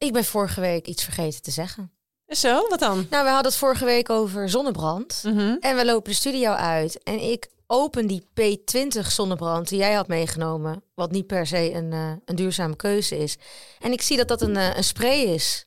[0.00, 1.92] Ik ben vorige week iets vergeten te zeggen.
[2.26, 3.06] Zo, wat dan?
[3.10, 5.22] Nou, we hadden het vorige week over zonnebrand.
[5.24, 5.56] Mhm.
[5.60, 7.02] En we lopen de studio uit.
[7.02, 10.82] En ik open die P20 zonnebrand die jij had meegenomen.
[10.94, 13.36] Wat niet per se een, eh, een duurzame keuze is.
[13.80, 15.64] En ik zie dat dat een, eh, een spray is.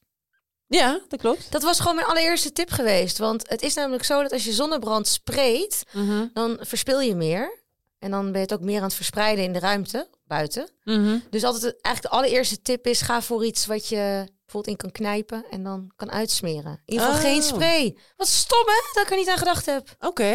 [0.68, 1.52] Ja, dat klopt.
[1.52, 3.18] Dat was gewoon mijn allereerste tip geweest.
[3.18, 6.25] Want het is namelijk zo dat als je zonnebrand sprayt, Mhm.
[6.34, 7.61] dan verspil je meer.
[8.04, 10.70] En dan ben je het ook meer aan het verspreiden in de ruimte, buiten.
[10.83, 11.17] Mhm.
[11.29, 14.91] Dus altijd eigenlijk de allereerste tip is: ga voor iets wat je bijvoorbeeld in kan
[14.91, 16.81] knijpen en dan kan uitsmeren.
[16.85, 17.25] In ieder geval Oh.
[17.27, 17.95] geen spray.
[18.17, 19.95] Wat stom hè, dat ik er niet aan gedacht heb.
[19.99, 20.30] Oké.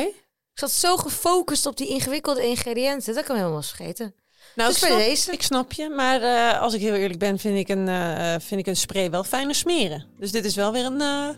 [0.52, 4.14] Ik zat zo gefocust op die ingewikkelde ingrediënten, dat kan ik helemaal vergeten.
[4.54, 5.32] Nou, Dus ik snap, deze.
[5.32, 5.88] ik snap je.
[5.88, 9.10] Maar eh, als ik heel eerlijk ben, vind ik, een, eh, vind ik een spray
[9.10, 10.06] wel fijner smeren.
[10.18, 11.00] Dus dit is wel weer een...
[11.00, 11.28] eh,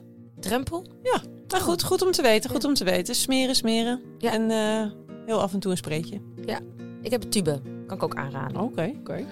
[0.41, 0.87] Drempel?
[1.03, 2.51] ja, maar goed, goed om te weten.
[2.51, 3.15] Goed om te weten.
[3.15, 4.03] Smeren, smeren.
[4.19, 4.33] Ja.
[4.33, 4.51] En
[5.31, 6.21] heel af en toe een spreetje.
[7.03, 8.61] Ik heb een tube, kan ik ook aanraden.
[8.61, 9.25] Oké, oké.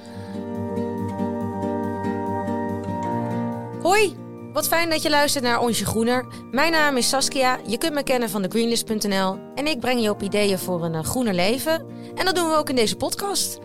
[3.83, 4.17] Hoi,
[4.53, 6.27] wat fijn dat je luistert naar Onsje Groener.
[6.51, 10.23] Mijn naam is Saskia, je kunt me kennen van thegreenlist.nl en ik breng je op
[10.23, 11.87] ideeën voor een eh, groener leven.
[12.15, 13.59] En dat doen we ook in deze podcast.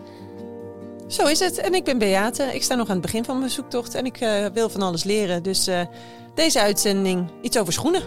[1.06, 1.58] Zo is het.
[1.58, 2.42] En ik ben Beate.
[2.42, 3.94] Ik sta nog aan het begin van mijn zoektocht.
[3.94, 5.42] En ik eh, wil van alles leren.
[5.42, 5.80] Dus eh,
[6.34, 8.02] deze uitzending iets over schoenen.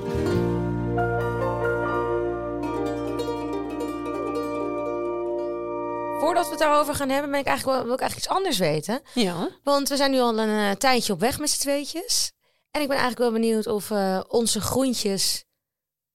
[6.50, 9.02] We het daarover gaan hebben, ben ik eigenlijk wel, wil ik eigenlijk iets anders weten.
[9.14, 9.50] Ja.
[9.64, 12.32] Want we zijn nu al een eh, tijdje op weg met z'n tweetjes.
[12.72, 15.44] En ik ben eigenlijk wel benieuwd of eh, onze groentjes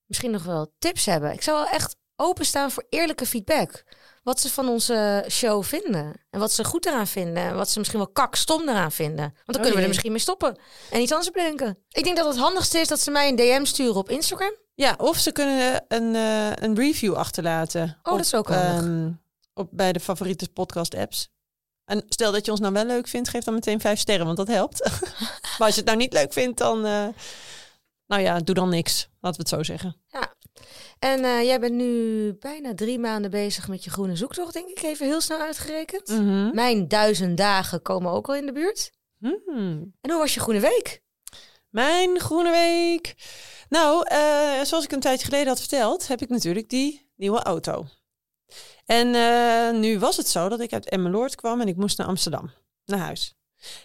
[0.07, 1.33] misschien nog wel tips hebben.
[1.33, 3.85] Ik zou wel echt openstaan voor eerlijke feedback.
[4.23, 6.15] Wat ze van onze show vinden.
[6.31, 7.43] En wat ze goed eraan vinden.
[7.43, 9.25] En wat ze misschien wel kakstom eraan vinden.
[9.25, 10.59] Want dan kunnen we er misschien mee stoppen.
[10.91, 11.79] En iets anders bedenken.
[11.89, 14.55] Ik denk dat het handigste is dat ze mij een DM sturen op Instagram.
[14.75, 17.99] Ja, of ze kunnen een, eh, een review achterlaten.
[18.03, 18.83] Oh, dat is ook handig.
[18.85, 19.11] ehm,
[19.55, 21.29] op, bij de favoriete podcast apps.
[21.85, 24.37] En stel dat je ons nou wel leuk vindt, geef dan meteen vijf sterren, want
[24.37, 24.91] dat helpt.
[25.59, 26.87] maar als je het nou niet leuk vindt, dan...
[26.87, 27.09] eh,
[28.07, 29.09] nou ja, doe dan niks.
[29.21, 29.97] Laten we het zo zeggen.
[30.99, 34.83] En eh, jij bent nu bijna drie maanden bezig met je groene zoektocht, denk ik.
[34.83, 36.09] Even heel snel uitgerekend.
[36.09, 36.55] Mhm.
[36.55, 38.91] Mijn duizend dagen komen ook al in de buurt.
[39.19, 39.95] Hmm.
[40.01, 41.03] En hoe was je groene week?
[41.69, 43.15] Mijn groene week.
[43.69, 47.87] Nou, eh, zoals ik een tijdje geleden had verteld, heb ik natuurlijk die nieuwe auto.
[48.93, 52.07] En eh, nu was het zo dat ik uit Emmeloord kwam en ik moest naar
[52.07, 52.51] Amsterdam,
[52.85, 53.35] naar huis.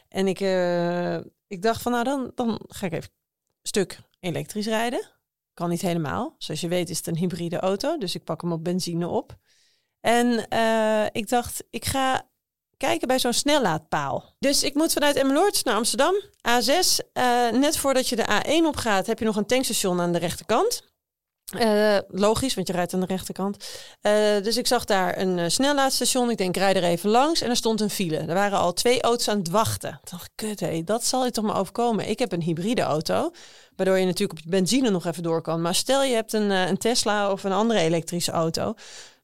[0.10, 1.16] En ik, eh,
[1.48, 3.10] ik dacht van, nou dan, dan ga ik even
[3.62, 5.10] een stuk elektrisch rijden.
[5.54, 6.36] Kan niet helemaal.
[6.38, 9.38] Zoals je weet is het een hybride auto, dus ik pak hem op benzine op.
[10.00, 12.30] En eh, ik dacht, ik ga
[12.78, 14.36] kijken bij zo'n snellaadpaal.
[14.40, 16.14] Dus ik moet vanuit Emmeloord naar Amsterdam,
[16.48, 17.00] A6.
[17.14, 20.96] Eh, net voordat je de A1 opgaat, heb je nog een tankstation aan de rechterkant.
[21.48, 23.70] Eh, logisch, want je rijdt aan de rechterkant.
[24.02, 26.30] Eh, dus ik zag daar een uh, snellaadstation.
[26.30, 27.42] Ik denk, ik rijd er even langs.
[27.42, 28.18] En er stond een file.
[28.18, 30.00] Er waren al twee auto's aan het wachten.
[30.04, 32.10] Ik dacht, kut hé, dat zal je toch maar overkomen.
[32.10, 33.32] Ik heb een hybride auto,
[33.76, 35.62] waardoor je natuurlijk op je benzine nog even door kan.
[35.62, 38.74] Maar stel je hebt een, uh, een Tesla of een andere elektrische auto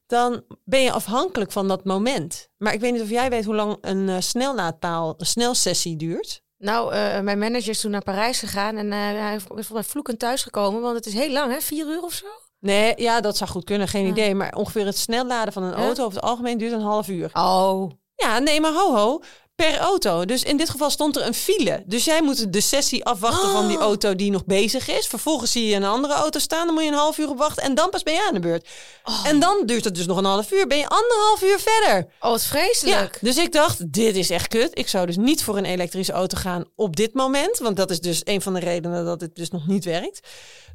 [0.06, 2.48] dan ben je afhankelijk van dat moment.
[2.56, 6.43] Maar ik weet niet of jij weet hoe lang een uh, snellaadpaal, een snelsessie duurt.
[6.64, 9.82] Nou, uh, mijn manager is toen naar Parijs gegaan en uh, hij is volgens mij
[9.82, 11.60] vloekend thuisgekomen, want het is heel lang, hè?
[11.60, 12.26] Vier uur of zo?
[12.60, 14.34] Nee, ja, dat zou goed kunnen, geen idee.
[14.34, 17.30] Maar ongeveer het snelladen van een auto over het algemeen duurt een half uur.
[17.32, 17.90] Oh.
[18.14, 19.20] Ja, nee, maar ho ho.
[19.54, 20.24] Per auto.
[20.24, 21.82] Dus in dit geval stond er een file.
[21.86, 23.54] Dus jij moet de sessie afwachten oh.
[23.54, 25.06] van die auto die nog bezig is.
[25.06, 26.66] Vervolgens zie je een andere auto staan.
[26.66, 27.62] Dan moet je een half uur op wachten.
[27.62, 28.68] En dan pas ben je aan de beurt.
[29.04, 29.26] Oh.
[29.26, 30.66] En dan duurt het dus nog een half uur.
[30.66, 32.06] Ben je anderhalf uur verder.
[32.20, 33.12] Oh, wat vreselijk.
[33.12, 34.78] Ja, dus ik dacht, dit is echt kut.
[34.78, 37.58] Ik zou dus niet voor een elektrische auto gaan op dit moment.
[37.58, 40.28] Want dat is dus een van de redenen dat het dus nog niet werkt.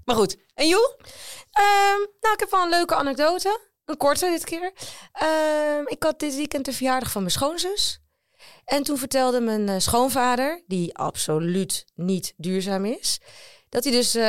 [0.05, 0.37] Maar goed.
[0.53, 0.95] En Joe?
[1.59, 3.59] Um, nou, ik heb wel een leuke anekdote.
[3.85, 4.71] Een korte dit keer.
[5.77, 7.99] Um, ik had dit weekend de verjaardag van mijn schoonzus.
[8.69, 13.19] En toen vertelde mijn uh, schoonvader, die absoluut niet duurzaam is,
[13.69, 14.23] dat hij dus uh,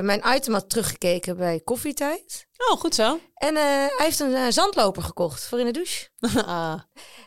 [0.00, 2.46] mijn item had teruggekeken bij koffietijd.
[2.70, 3.18] Oh, goed zo.
[3.34, 6.08] En uh, hij heeft een uh, zandloper gekocht voor in de douche.
[6.46, 6.80] ah.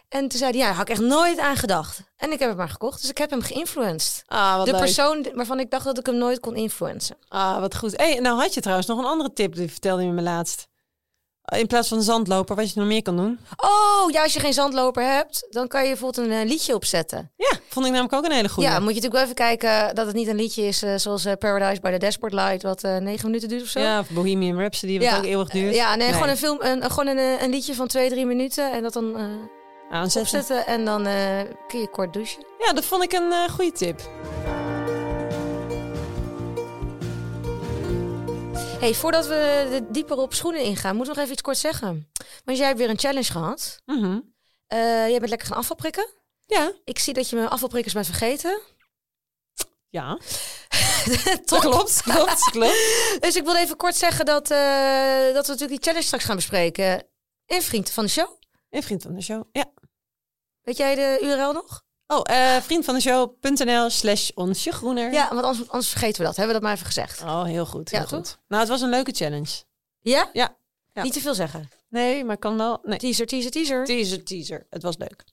[0.10, 2.02] En toen zei hij, ja, daar had ik echt nooit aan gedacht.
[2.18, 4.24] En ik heb het maar gekocht, dus ik heb hem geïnfluenced.
[4.26, 4.82] Ah, wat de leuk.
[4.82, 7.18] persoon waarvan ik dacht dat ik hem nooit kon influencen.
[7.28, 7.98] Ah, wat goed.
[7.98, 10.68] Hey, nou had je trouwens nog een andere tip, die vertelde je me laatst.
[11.56, 13.40] In plaats van een zandloper, wat je nog meer kan doen.
[13.58, 17.32] Oh, ja, als je geen zandloper hebt, dan kan je bijvoorbeeld een uh, liedje opzetten.
[17.38, 18.70] Ja, vond ik namelijk ook een hele goede.
[18.70, 21.26] Ja, moet je natuurlijk wel even kijken dat het niet een liedje is uh, zoals
[21.26, 23.80] uh, Paradise by the Dashboard Light, wat negen minuten duurt of zo.
[23.80, 25.18] Ja, of Bohemian Rhapsody, wat ja.
[25.18, 25.76] ook eeuwig duurt.
[25.76, 28.72] ja, nee, nee, gewoon een film, een, gewoon een, een liedje van twee, drie minuten
[28.72, 29.18] en dat dan
[29.90, 30.40] aanzetten.
[30.40, 31.04] opzetten en dan
[31.68, 32.46] kun je kort douchen.
[32.60, 34.02] Ja, dat vond ik een goede tip.
[38.80, 42.12] Hey, voordat we de dieper op schoenen ingaan, moet ik nog even iets kort zeggen.
[42.46, 43.82] Want jij hebt weer een challenge gehad.
[43.86, 44.34] Mm -hmm.
[44.74, 46.08] uh, jij bent lekker gaan afvalprikken.
[46.46, 46.74] Ja.
[46.84, 48.62] Ik zie dat je mijn afvalprikkers bent vergeten.
[49.90, 50.20] Ja,
[51.46, 51.60] Top.
[51.60, 52.76] klopt, klopt, klopt.
[53.20, 56.36] Dus ik wil even kort zeggen dat, eh, dat we natuurlijk die challenge straks gaan
[56.36, 57.08] bespreken.
[57.46, 58.30] In Vriend van de Show.
[58.70, 59.44] Een vriend van de show.
[59.52, 59.66] Ja.
[60.62, 61.86] Weet jij de URL nog?
[62.08, 65.12] Oh, eh vriend van de show.nl slash onsje groener.
[65.14, 66.36] Ja, want anders, anders vergeten we dat.
[66.36, 67.22] Hebben we dat maar even gezegd.
[67.22, 67.90] Oh, heel goed.
[67.90, 68.38] Heel Ja, goed.
[68.48, 69.64] Nou, het was een leuke challenge.
[70.02, 70.30] Ja?
[70.34, 70.56] Ja.
[70.94, 71.04] Ja.
[71.04, 71.70] Niet te veel zeggen.
[71.90, 72.80] Nee, maar kan wel.
[72.84, 72.98] Nee.
[72.98, 73.86] Teaser, teaser, teaser.
[73.86, 74.68] Teaser, teaser.
[74.70, 75.24] Het was leuk.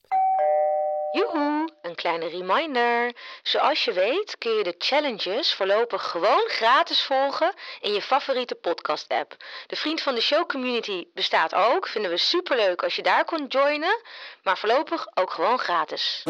[1.15, 3.15] Joehoe, een kleine reminder.
[3.43, 9.37] Zoals je weet kun je de challenges voorlopig gewoon gratis volgen in je favoriete podcast-app.
[9.67, 11.87] De Vriend van de Show community bestaat ook.
[11.87, 14.01] Vinden we superleuk als je daar kon joinen.
[14.43, 16.23] Maar voorlopig ook gewoon gratis.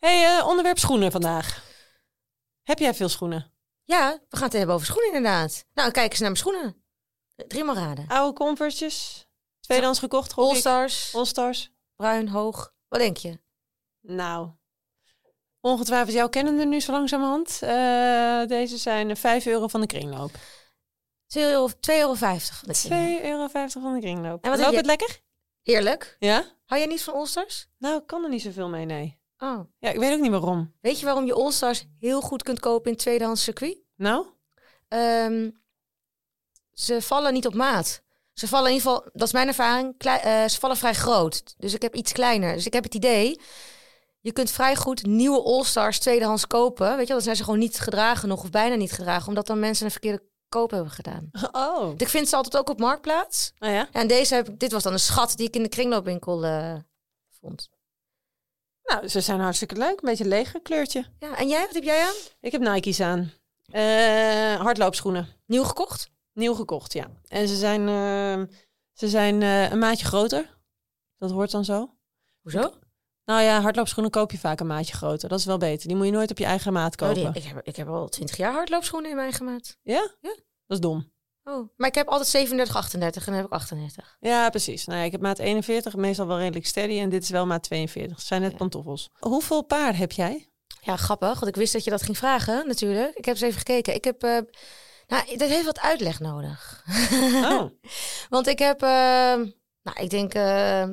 [0.00, 1.62] hey, eh, onderwerp schoenen vandaag.
[2.62, 3.52] Heb jij veel schoenen?
[3.84, 5.64] Ja, we gaan het hebben over schoenen inderdaad.
[5.74, 6.84] Nou, kijk eens naar mijn schoenen.
[7.48, 8.04] Driemaal raden.
[8.08, 9.26] Oude Converse's?
[9.60, 10.36] Tweedehands gekocht?
[10.36, 11.70] All-Stars, All-Stars?
[11.96, 12.74] bruin, hoog.
[12.88, 13.38] Wat denk je?
[14.00, 14.48] Nou,
[15.60, 17.58] ongetwijfeld jou kennen er nu zo langzamerhand.
[17.62, 20.30] Eh deze zijn eh, 5 euro van de kringloop.
[20.30, 20.38] 2,50
[21.38, 21.38] 2,50
[21.92, 24.44] euro van de euro van de kringloop.
[24.44, 25.20] En wat Loopt je- het lekker?
[25.62, 26.16] Heerlijk.
[26.18, 26.44] Ja?
[26.64, 27.68] Hou jij niet van All-Stars?
[27.78, 29.18] Nou, ik kan er niet zoveel mee, nee.
[29.38, 29.60] Oh.
[29.78, 30.74] Ja, ik weet ook niet waarom.
[30.80, 33.78] Weet je waarom je All-Stars heel goed kunt kopen in tweedehands circuit?
[33.96, 34.26] Nou?
[34.88, 35.50] Ehm,
[36.72, 38.02] ze vallen niet op maat.
[38.38, 41.54] Ze vallen in ieder geval, dat is mijn ervaring, eh, ze vallen vrij groot.
[41.56, 42.54] Dus ik heb iets kleiner.
[42.54, 43.40] Dus ik heb het idee,
[44.20, 46.86] je kunt vrij goed nieuwe All-Stars tweedehands kopen.
[46.96, 49.28] Weet je, wel, dan zijn ze gewoon niet gedragen nog of bijna niet gedragen.
[49.28, 51.30] Omdat dan mensen een verkeerde koop hebben gedaan.
[51.52, 51.94] Oh.
[51.96, 53.52] Ik vind ze altijd ook op Marktplaats.
[53.58, 53.88] Nou ja.
[53.92, 56.74] En deze heb ik, dit was dan een schat die ik in de kringloopwinkel eh,
[57.40, 57.68] vond.
[58.82, 60.00] Nou, ze zijn hartstikke leuk.
[60.00, 61.04] Een beetje leger kleurtje.
[61.18, 62.14] Ja, en jij, wat heb jij aan?
[62.40, 63.32] Ik heb Nike's aan.
[63.66, 65.28] Eh, hardloopschoenen.
[65.46, 66.10] Nieuw gekocht?
[66.36, 67.06] Nieuw gekocht, ja.
[67.28, 68.54] En ze zijn, eh,
[68.92, 70.58] ze zijn eh, een maatje groter.
[71.18, 71.94] Dat hoort dan zo.
[72.42, 72.72] Hoezo?
[73.24, 75.28] Nou ja, hardloopschoenen koop je vaak een maatje groter.
[75.28, 75.88] Dat is wel beter.
[75.88, 77.32] Die moet je nooit op je eigen maat Oh, kopen.
[77.32, 79.76] die- ik, heb, ik heb al twintig jaar hardloopschoenen in mijn gemaat.
[79.82, 80.10] Ja?
[80.20, 80.34] Ja.
[80.66, 81.12] Dat is dom.
[81.44, 81.68] Oh.
[81.76, 84.16] Maar ik heb altijd 37, 38 en dan heb ik 38.
[84.20, 84.84] Ja, precies.
[84.86, 86.98] Nou, ja, ik heb maat 41, meestal wel redelijk steady.
[86.98, 88.16] En dit is wel maat 42.
[88.16, 88.56] Het zijn net Ja.
[88.56, 89.10] pantoffels.
[89.18, 90.50] Hoeveel paar heb jij?
[90.80, 93.14] Ja, grappig, want ik wist dat je dat ging vragen, natuurlijk.
[93.16, 93.94] Ik heb eens even gekeken.
[93.94, 94.38] Ik heb, eh,
[95.06, 96.84] nou, dat heeft wat uitleg nodig.
[97.34, 97.70] Oh,
[98.28, 98.88] Want ik heb, eh,
[99.82, 100.84] nou, ik denk eh,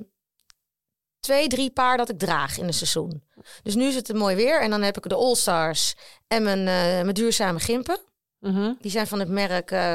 [1.24, 3.24] twee, drie paar dat ik draag in een seizoen.
[3.64, 5.96] Dus nu is het mooi weer en dan heb ik de All-Stars
[6.28, 8.00] en mijn, eh, mijn duurzame gimpen.
[8.40, 8.74] Mhm.
[8.80, 9.92] Die zijn van het merk, eh,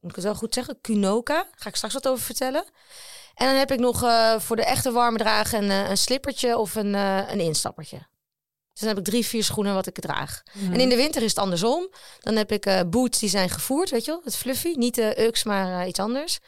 [0.00, 1.46] moet ik het wel goed zeggen, Kunoka.
[1.54, 2.64] Ga ik straks wat over vertellen.
[3.34, 6.74] En dan heb ik nog eh, voor de echte warme dragen een, een slippertje of
[6.74, 8.06] een, een instappertje.
[8.72, 10.42] Dus dan heb ik drie, vier schoenen wat ik draag.
[10.52, 10.72] Mhm.
[10.72, 11.88] En in de winter is het andersom.
[12.20, 14.20] Dan heb ik eh, boots die zijn gevoerd, weet je wel.
[14.24, 16.38] Het fluffy, niet de Ux, maar eh, iets anders.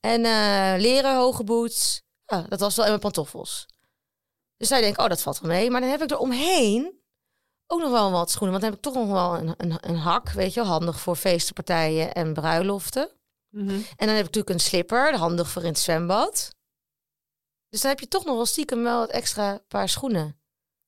[0.00, 2.02] En eh, leren hoge boots.
[2.24, 3.66] Ah, dat was wel in mijn pantoffels.
[4.56, 5.70] Dus zij denken, oh, dat valt wel mee.
[5.70, 7.00] Maar dan heb ik er omheen
[7.66, 8.60] ook nog wel wat schoenen.
[8.60, 10.70] Want dan heb ik toch nog wel een, een, een hak, weet je wel.
[10.70, 13.10] Handig voor feestenpartijen en bruiloften.
[13.48, 13.70] Mhm.
[13.70, 16.54] En dan heb ik natuurlijk een slipper, handig voor in het zwembad.
[17.68, 20.40] Dus dan heb je toch nog wel stiekem wel wat extra paar schoenen.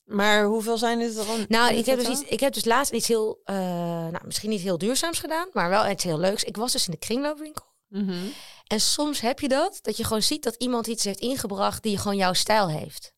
[0.09, 1.45] Maar hoeveel zijn dit dan?
[1.49, 4.61] Nou, ik heb, dus iets, ik heb dus laatst iets heel, eh, nou, misschien niet
[4.61, 6.45] heel duurzaams gedaan, maar wel iets heel leuks.
[6.45, 7.67] Ik was dus in de kringloopwinkel.
[7.89, 8.17] Mhm.
[8.67, 11.99] En soms heb je dat, dat je gewoon ziet dat iemand iets heeft ingebracht die
[11.99, 13.13] gewoon jouw stijl heeft.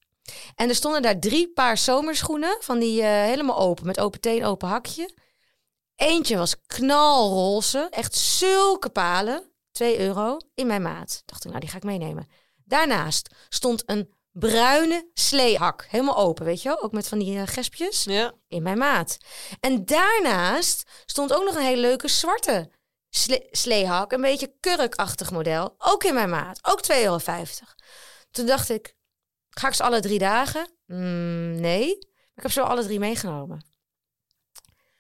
[0.54, 4.44] En er stonden daar drie paar zomerschoenen, van die eh, helemaal open, met open teen,
[4.44, 5.10] open hakje.
[5.96, 11.22] Eentje was knalroze, echt zulke palen, 2 euro, in mijn maat.
[11.26, 12.28] Dacht ik, nou die ga ik meenemen.
[12.64, 16.82] Daarnaast stond een bruine sleehak, helemaal open, weet je wel?
[16.82, 18.32] Ook met van die eh, gespjes Ja.
[18.48, 19.18] in mijn maat.
[19.60, 22.70] En daarnaast stond ook nog een hele leuke zwarte
[23.10, 24.12] sle sleehak.
[24.12, 25.74] Een beetje kurkachtig model.
[25.78, 26.58] Ook in mijn maat.
[26.62, 27.18] Ook 2,50 euro.
[28.30, 28.94] Toen dacht ik,
[29.50, 30.70] ga ik ze alle drie dagen?
[30.86, 31.86] Mm, nee.
[31.88, 33.64] Maar ik heb ze wel alle drie meegenomen.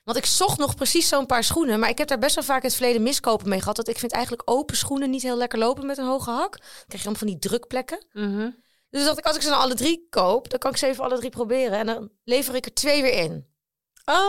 [0.04, 1.80] Want ik zocht nog precies zo'n paar schoenen.
[1.80, 3.76] Maar ik heb daar best wel vaak in het verleden miskopen mee gehad.
[3.76, 6.50] Want ik vind eigenlijk open schoenen niet heel lekker lopen met een hoge hak.
[6.58, 8.06] Dan krijg je allemaal van die drukplekken.
[8.12, 8.50] Mhm.
[8.90, 11.04] Dus dacht ik, als ik ze dan alle drie koop, dan kan ik ze even
[11.04, 11.78] alle drie proberen.
[11.78, 13.48] En dan lever ik er twee weer in.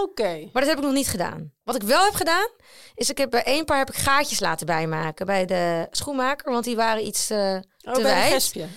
[0.01, 0.49] Oké.
[0.53, 1.51] Maar dat heb ik nog niet gedaan.
[1.63, 2.49] Wat ik wel heb gedaan,
[2.95, 6.63] is ik heb bij één paar heb ik gaatjes laten bijmaken bij de schoenmaker, want
[6.63, 7.37] die waren iets eh,
[7.83, 8.31] Oh, te wijd.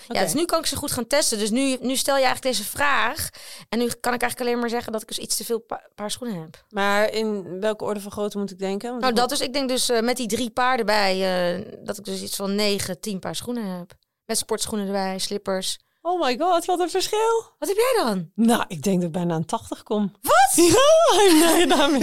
[0.08, 1.38] Ja, dus nu kan ik ze goed gaan testen.
[1.38, 3.28] Dus nu, nu stel je eigenlijk deze vraag.
[3.68, 5.88] En nu kan ik eigenlijk alleen maar zeggen dat ik dus iets te veel pa-
[5.94, 6.64] paar schoenen heb.
[6.68, 8.88] Maar in welke orde van grootte moet ik denken?
[8.90, 11.12] Want Nou, dat is, ik denk dus eh, met die drie paar erbij,
[11.58, 13.92] eh, dat ik dus iets van negen, tien paar schoenen heb.
[14.26, 15.78] Met sportschoenen erbij, slippers.
[16.02, 17.54] Oh my god, wat een verschil.
[17.58, 18.30] Wat heb jij dan?
[18.34, 20.12] Nou, ik denk dat ik bijna aan 80 kom.
[20.20, 20.33] Wat?
[20.52, 22.02] Ja, hij heeft nagedaan met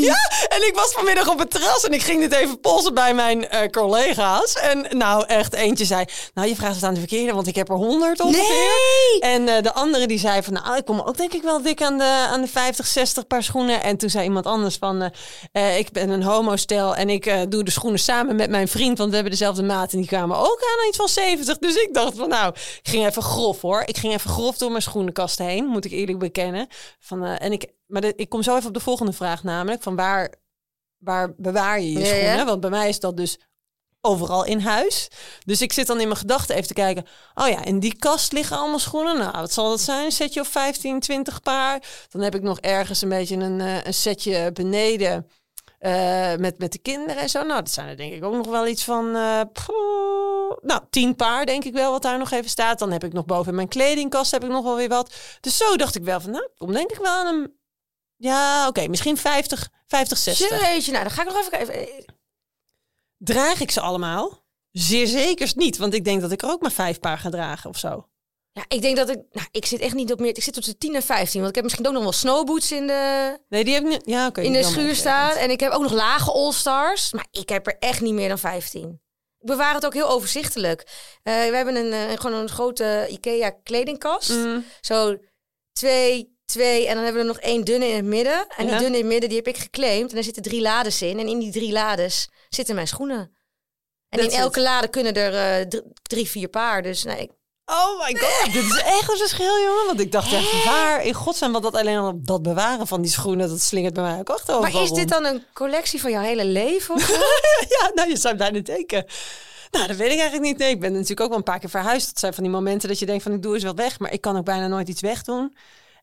[0.00, 3.14] Ja, en ik was vanmiddag op het terras en ik ging dit even polsen bij
[3.14, 4.54] mijn eh, collega's.
[4.54, 7.68] En nou, echt eentje zei, nou, je vraagt het aan de verkeerde, want ik heb
[7.68, 8.42] er honderd ongeveer.
[8.42, 9.20] Nee!
[9.20, 11.82] En eh, de andere die zei van, nou, ik kom ook denk ik wel dik
[11.82, 13.82] aan de, aan de 50, 60 paar schoenen.
[13.82, 15.12] En toen zei iemand anders van,
[15.52, 19.08] eh, ik ben een homostel en ik doe de schoenen samen met mijn vriend, want
[19.08, 19.92] we hebben dezelfde maat.
[19.92, 21.58] En die kwamen ook aan iets van 70.
[21.58, 22.48] Dus ik dacht van, nou,
[22.82, 23.82] ik ging even grof hoor.
[23.86, 26.68] Ik ging even grof door mijn schoenenkast heen, moet ik eerlijk bekennen.
[27.00, 29.96] Van, en ik, maar de- ik kom zo even op de volgende vraag namelijk, van
[29.96, 30.34] waar,
[30.98, 32.14] waar bewaar je je Ja, ja.
[32.24, 32.46] schoenen?
[32.46, 33.38] Want bij mij is dat dus
[34.00, 35.08] overal in huis.
[35.44, 37.06] Dus ik zit dan in mijn gedachten even te kijken.
[37.34, 39.18] Oh ja, in die kast liggen allemaal schoenen.
[39.18, 40.04] Nou, wat zal dat zijn?
[40.04, 41.82] Een setje of 15, 20 paar.
[42.10, 45.30] Dan heb ik nog ergens een beetje een, eh, een setje beneden.
[45.78, 47.42] eh, met, met de kinderen en zo.
[47.42, 49.04] Nou, dat zijn er denk ik ook nog wel iets van...
[49.52, 52.78] poeh, nou, tien paar denk ik wel wat daar nog even staat.
[52.78, 55.14] Dan heb ik nog boven in mijn kledingkast heb ik nog wel weer wat.
[55.40, 57.55] Dus zo dacht ik wel van, nou, kom denk ik wel aan een...
[58.16, 60.60] Ja, oké, misschien 50, 50, 60.
[60.60, 62.04] Jeetje, nou, dan ga ik nog even kijken.
[63.16, 64.44] Draag ik ze allemaal?
[64.70, 67.70] Zeer zeker niet, want ik denk dat ik er ook maar vijf paar ga dragen
[67.70, 68.08] of zo.
[68.52, 69.18] Ja, ik denk dat ik...
[69.32, 70.36] Nou, ik zit echt niet op meer...
[70.36, 71.36] Ik zit tussen 10 en 15.
[71.36, 74.02] Want ik heb misschien ook nog wel snowboots in de, Nee, die heb ik niet.
[74.04, 74.40] Ja, oké.
[74.40, 75.36] in de schuur staan.
[75.36, 77.12] En ik heb ook nog lage all-stars.
[77.12, 79.00] Maar ik heb er echt niet meer dan 15.
[79.38, 80.80] Ik bewaar het ook heel overzichtelijk.
[81.22, 84.30] Eh, we hebben een, eh, gewoon een grote IKEA kledingkast.
[84.30, 84.64] Mm.
[84.80, 85.16] Zo
[85.72, 86.86] twee, twee.
[86.86, 88.46] En dan hebben we er nog één dunne in het midden.
[88.56, 88.70] En Ja.
[88.70, 90.08] die dunne in het midden, die heb ik geclaimd.
[90.08, 91.18] En daar zitten drie lades in.
[91.18, 93.36] En in die drie lades zitten mijn schoenen.
[94.08, 96.82] En in elke lade kunnen er eh, dr- drie, vier paar.
[96.82, 97.30] Dus nee, ik-
[97.72, 99.86] Oh my god, dit is echt een verschil, jongen.
[99.86, 103.10] Want ik dacht echt, waar in godsnaam, wat dat alleen al dat bewaren van die
[103.10, 104.72] schoenen, dat slingert bij mij ook achterover.
[104.72, 106.94] Maar is dit dan een collectie van jouw hele leven?
[106.94, 107.08] of?
[107.80, 109.06] Ja, nou, je zou bijna denken.
[109.70, 110.58] Nou, dat weet ik eigenlijk niet.
[110.58, 112.06] Nee, ik ben natuurlijk ook wel een paar keer verhuisd.
[112.08, 113.98] Dat zijn van die momenten dat je denkt van, ik doe eens wat weg.
[113.98, 115.56] Maar ik kan ook bijna nooit iets wegdoen.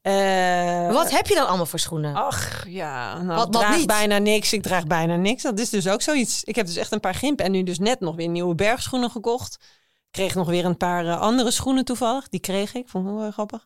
[0.03, 2.15] Eh, Wat heb je dan allemaal voor schoenen?
[2.15, 3.13] Ach, ja.
[3.21, 3.87] Nou, Wat- ik wat draag niet?
[3.87, 4.53] bijna niks.
[4.53, 5.43] Ik draag bijna niks.
[5.43, 6.43] Dat is dus ook zoiets.
[6.43, 7.45] Ik heb dus echt een paar gimpen.
[7.45, 9.57] En nu dus net nog weer nieuwe bergschoenen gekocht.
[10.11, 12.29] Kreeg nog weer een paar eh, andere schoenen toevallig.
[12.29, 12.89] Die kreeg ik.
[12.89, 13.65] Vond ik wel heel grappig.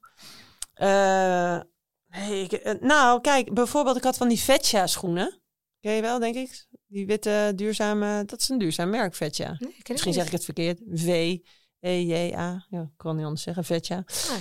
[0.73, 1.59] Eh,
[2.07, 3.53] nee, ik, nou, kijk.
[3.53, 5.41] Bijvoorbeeld, ik had van die Vetja schoenen.
[5.79, 6.65] Ken je wel, denk ik?
[6.87, 8.25] Die witte, duurzame...
[8.25, 9.55] Dat is een duurzaam merk, Vetja.
[9.59, 10.79] Nee, Misschien zeg ik het verkeerd.
[10.93, 12.65] V-E-J-A.
[12.69, 13.63] Ja, ik kan niet anders zeggen.
[13.63, 14.03] Vetja.
[14.29, 14.35] Ah.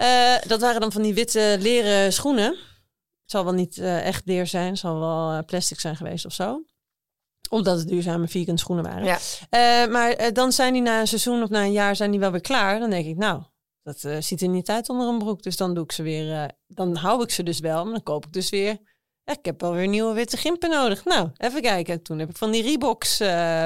[0.00, 2.50] Eh, dat waren dan van die witte leren schoenen.
[3.22, 4.68] Het zal wel niet eh, echt leer zijn.
[4.68, 6.64] Het zal wel eh, plastic zijn geweest of zo.
[7.50, 9.04] Omdat het duurzame vegan schoenen waren.
[9.04, 9.86] Ja.
[9.86, 12.40] Maar dan zijn die na een seizoen of na een jaar zijn die wel weer
[12.40, 12.78] klaar.
[12.78, 13.42] Dan denk ik, nou,
[13.82, 15.42] dat ziet er niet uit onder een broek.
[15.42, 16.50] Dus dan doe ik ze weer.
[16.66, 17.84] dan hou ik ze dus wel.
[17.84, 18.78] Maar dan koop ik dus weer.
[19.24, 21.04] Ik heb wel weer nieuwe witte gimpen nodig.
[21.04, 22.02] Nou, even kijken.
[22.02, 23.18] Toen heb ik van die Reeboks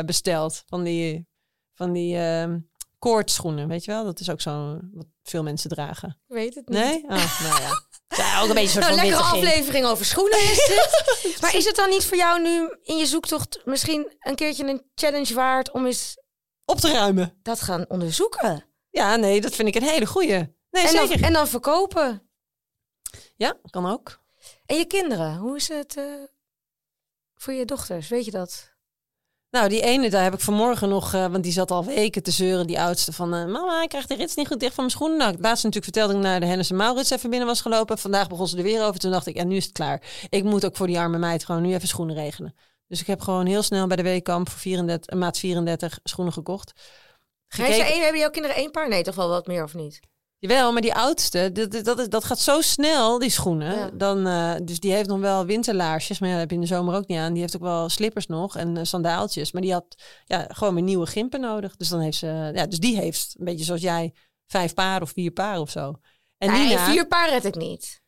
[0.06, 0.62] besteld.
[0.66, 1.26] Van die,
[1.74, 2.58] van die ehm
[3.04, 3.68] koordschoenen.
[3.68, 4.04] Weet je wel?
[4.04, 6.08] Dat is ook zo wat veel mensen dragen.
[6.28, 6.78] Ik weet het niet.
[6.78, 7.02] Nee?
[7.02, 7.82] Oh, nou ja.
[8.16, 11.40] Ja, ook een beetje een soort Nou, van lekkere aflevering over schoenen is dit.
[11.40, 14.82] maar is het dan niet voor jou nu in je zoektocht misschien een keertje een
[14.94, 16.18] challenge waard om eens
[16.64, 17.38] Op te ruimen.
[17.42, 18.64] dat gaan onderzoeken?
[18.90, 20.56] Ja, nee, dat vind ik een hele goeie.
[20.70, 22.28] Nee, En dan, en dan verkopen.
[23.36, 24.20] Ja, kan ook.
[24.66, 26.04] En je kinderen, hoe is het eh,
[27.34, 28.08] voor je dochters?
[28.08, 28.73] Weet je dat?
[29.54, 32.30] Nou, die ene, daar heb ik vanmorgen nog, eh, want die zat al weken te
[32.30, 34.96] zeuren, die oudste, van eh, mama, ik krijg de rits niet goed dicht van mijn
[34.96, 35.18] schoenen.
[35.18, 37.98] Nou, laatst natuurlijk vertelde ik naar de Hennis en Maurits even binnen was gelopen.
[37.98, 39.00] Vandaag begon ze er weer over.
[39.00, 40.02] Toen dacht ik, en nu is het klaar.
[40.28, 42.54] Ik moet ook voor die arme meid gewoon nu even schoenen regelen.
[42.88, 46.32] Dus ik heb gewoon heel snel bij de Weekamp voor 34, een maat 34 schoenen
[46.32, 46.72] gekocht.
[47.48, 48.88] Ze één, hebben jouw kinderen één paar?
[48.88, 50.00] Nee, toch wel wat meer of niet?
[50.46, 53.76] Jawel, maar die oudste, dat, dat, dat, dat gaat zo snel, die schoenen.
[53.76, 53.90] Ja.
[53.94, 56.74] Dan, eh, dus die heeft nog wel winterlaarsjes, maar ja, dat heb je in de
[56.74, 57.32] zomer ook niet aan.
[57.32, 59.52] Die heeft ook wel slippers nog en eh, sandaaltjes.
[59.52, 61.76] Maar die had ja, gewoon weer nieuwe gimpen nodig.
[61.76, 64.14] Dus, dan heeft ze, ja, dus die heeft, een beetje zoals jij,
[64.46, 65.94] vijf paar of vier paar of zo.
[66.38, 68.02] En nee, Nina, vier paar red ik niet.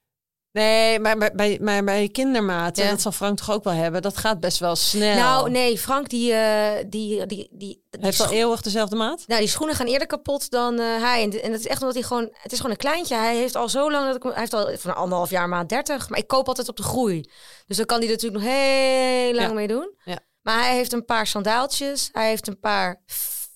[0.57, 2.91] Nee, maar bij, bij, maar bij kindermaten, Ja.
[2.91, 5.17] dat zal Frank toch ook wel hebben, dat gaat best wel snel.
[5.17, 7.49] Nou, nee, Frank, die, eh, die, die, die,
[7.91, 9.25] die, Heeft al eeuwig dezelfde maat?
[9.27, 11.23] Nou, die schoenen gaan eerder kapot dan eh, hij.
[11.23, 12.29] En, en dat is echt omdat hij gewoon...
[12.33, 13.15] Het is gewoon een kleintje.
[13.15, 14.07] Hij heeft al zo lang...
[14.07, 16.09] Dat ik, hij heeft al van anderhalf jaar maat 30.
[16.09, 17.31] Maar ik koop altijd op de groei.
[17.67, 19.55] Dus dan kan hij er natuurlijk nog heel lang Ja.
[19.55, 19.95] mee doen.
[20.05, 20.19] Ja.
[20.43, 22.09] Maar hij heeft een paar sandaaltjes.
[22.13, 23.03] Hij heeft een paar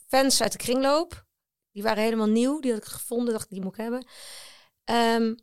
[0.08, 1.24] fans uit de kringloop.
[1.72, 2.60] Die waren helemaal nieuw.
[2.60, 3.32] Die had ik gevonden.
[3.32, 4.06] Dacht ik, die moet ik hebben.
[4.84, 5.34] Ehm,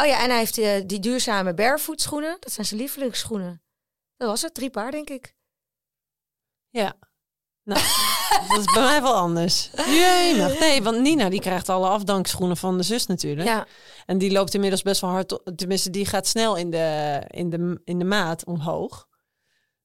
[0.00, 2.36] oh ja, en hij heeft eh, die duurzame barefoot schoenen.
[2.40, 3.62] Dat zijn zijn lievelingsschoenen.
[4.16, 4.54] Dat was het.
[4.54, 5.34] Drie paar, denk ik.
[6.70, 6.94] Ja.
[7.64, 7.80] Nou,
[8.48, 9.70] dat is bij mij wel anders.
[9.86, 13.48] Jee, Nee, want Nina die krijgt alle afdankschoenen van de zus natuurlijk.
[13.48, 13.66] Ja.
[14.06, 15.32] En die loopt inmiddels best wel hard.
[15.32, 19.08] op- Tenminste, die gaat snel in de, in de, in de maat omhoog.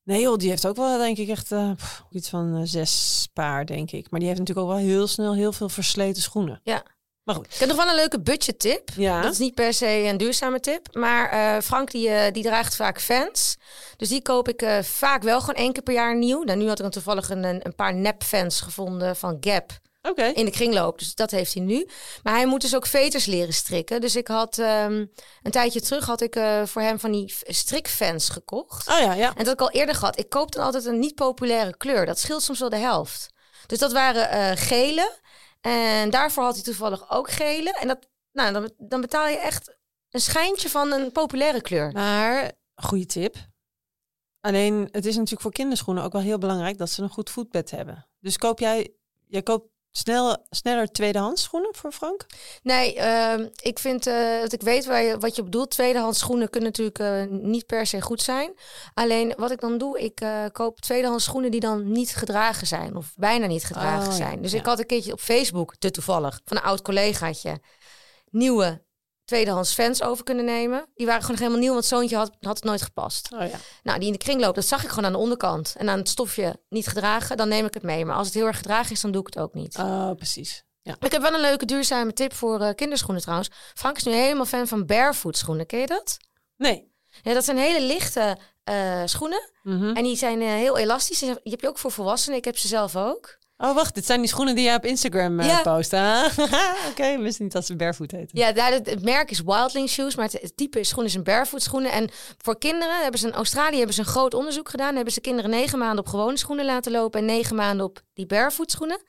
[0.03, 1.71] Nee joh, die heeft ook wel denk ik echt eh,
[2.09, 4.09] iets van eh, zes paar, denk ik.
[4.11, 6.59] Maar die heeft natuurlijk ook wel heel snel heel veel versleten schoenen.
[6.63, 6.85] Ja.
[7.25, 7.45] Maar goed.
[7.45, 8.89] Ik heb nog wel een leuke budget tip.
[8.95, 9.21] Ja.
[9.21, 10.95] Dat is niet per se een duurzame tip.
[10.95, 13.57] Maar eh, Frank die, eh, die draagt vaak fans.
[13.97, 16.43] Dus die koop ik eh, vaak wel gewoon één keer per jaar nieuw.
[16.43, 19.71] Nou, nu had ik dan toevallig een, een paar nep-fans gevonden van Gap
[20.33, 20.99] in de kringloop.
[20.99, 21.87] Dus dat heeft hij nu.
[22.23, 24.01] Maar hij moet dus ook veters leren strikken.
[24.01, 25.05] Dus ik had ehm,
[25.41, 28.89] een tijdje terug had ik voor hem van die strikfans gekocht.
[28.89, 29.35] Oh ja, ja.
[29.35, 30.19] En dat ik al eerder gehad.
[30.19, 32.05] Ik koop dan altijd een niet populaire kleur.
[32.05, 33.29] Dat scheelt soms wel de helft.
[33.65, 35.11] Dus dat waren gele.
[35.65, 37.77] En daarvoor had hij toevallig ook gele.
[37.79, 39.77] En dat, nou, dan, dan betaal je echt
[40.09, 41.91] een schijntje van een populaire kleur.
[41.91, 43.35] Maar, goede tip.
[44.39, 47.71] Alleen, het is natuurlijk voor kinderschoenen ook wel heel belangrijk dat ze een goed voetbed
[47.71, 48.07] hebben.
[48.19, 48.93] Dus koop jij,
[49.27, 52.25] jij koopt snel, sneller tweedehands schoenen voor Frank?
[52.63, 55.69] Nee, ehm, ik vind eh, dat ik weet waar je, wat je bedoelt.
[55.69, 58.53] Tweedehands schoenen kunnen natuurlijk eh, niet per se goed zijn.
[58.93, 62.95] Alleen wat ik dan doe, ik eh, koop tweedehands schoenen die dan niet gedragen zijn.
[62.95, 64.41] Of bijna niet gedragen Oh, zijn.
[64.41, 64.59] Dus ja.
[64.59, 67.59] ik had een keertje op Facebook, te toevallig, van een oud collegaatje,
[68.29, 68.81] nieuwe
[69.25, 70.85] tweedehands fans over kunnen nemen.
[70.95, 73.33] Die waren gewoon helemaal nieuw, want zoontje had, had het nooit gepast.
[73.33, 73.57] Oh ja.
[73.83, 75.75] Nou, die in de kringloop, dat zag ik gewoon aan de onderkant.
[75.77, 78.05] En aan het stofje niet gedragen, dan neem ik het mee.
[78.05, 79.77] Maar als het heel erg gedragen is, dan doe ik het ook niet.
[79.77, 80.63] Oh, precies.
[80.81, 80.95] Ja.
[80.99, 83.49] Ik heb wel een leuke duurzame tip voor eh, kinderschoenen trouwens.
[83.73, 85.65] Frank is nu helemaal fan van barefoot schoenen.
[85.65, 86.17] Ken je dat?
[86.57, 86.93] Nee.
[87.21, 89.49] Ja, dat zijn hele lichte eh, schoenen.
[89.63, 89.95] Mhm.
[89.95, 91.19] En die zijn eh, heel elastisch.
[91.19, 92.37] Die heb je ook voor volwassenen.
[92.37, 93.37] Ik heb ze zelf ook.
[93.57, 93.95] Oh, wacht.
[93.95, 95.61] Dit zijn die schoenen die jij op Instagram eh, Ja.
[95.61, 95.93] post.
[96.91, 98.37] Oké, wist niet dat ze barefoot heten.
[98.39, 101.23] Ja, daar, het, het merk is Wildling Shoes, maar het, het type schoen is een
[101.23, 101.91] barefoot schoenen.
[101.91, 104.95] En voor kinderen hebben ze in Australië hebben ze een groot onderzoek gedaan.
[104.95, 108.25] Hebben ze kinderen negen maanden op gewone schoenen laten lopen en negen maanden op die
[108.25, 109.01] barefoot schoenen.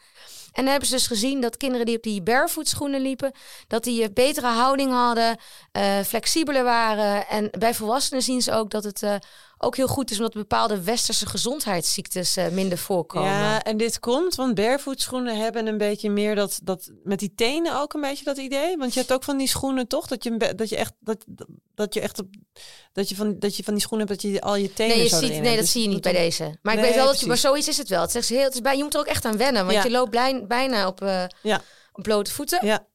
[0.53, 3.33] En dan hebben ze dus gezien dat kinderen die op die barefoot schoenen liepen,
[3.69, 5.37] dat die een betere houding hadden,
[5.73, 7.29] eh, flexibeler waren.
[7.29, 9.15] En bij volwassenen zien ze ook dat het eh,
[9.59, 13.31] ook heel goed is omdat bepaalde westerse gezondheidsziektes eh, minder voorkomen.
[13.31, 17.33] Ja, en dit komt, want barefoot schoenen hebben een beetje meer dat, dat met die
[17.35, 18.77] tenen ook een beetje dat idee.
[18.77, 21.25] Want je hebt ook van die schoenen toch, dat je, dat je echt, dat,
[21.75, 22.27] dat je echt op,
[22.93, 25.05] dat je van, dat je van die schoenen hebt dat je al je tenen Nee,
[25.05, 25.49] je zo ziet, nee hebt.
[25.51, 26.59] dat Dus zie je niet bij dan- deze.
[26.63, 28.01] Maar ik weet wel dat je, maar zoiets is het wel.
[28.01, 29.77] Het, zegt ze heel, het is bij, je moet er ook echt aan wennen, want
[29.77, 29.83] Ja.
[29.85, 31.63] je loopt blij- bijna op, eh, Ja.
[31.93, 32.67] op blote voeten.
[32.67, 32.87] Ja,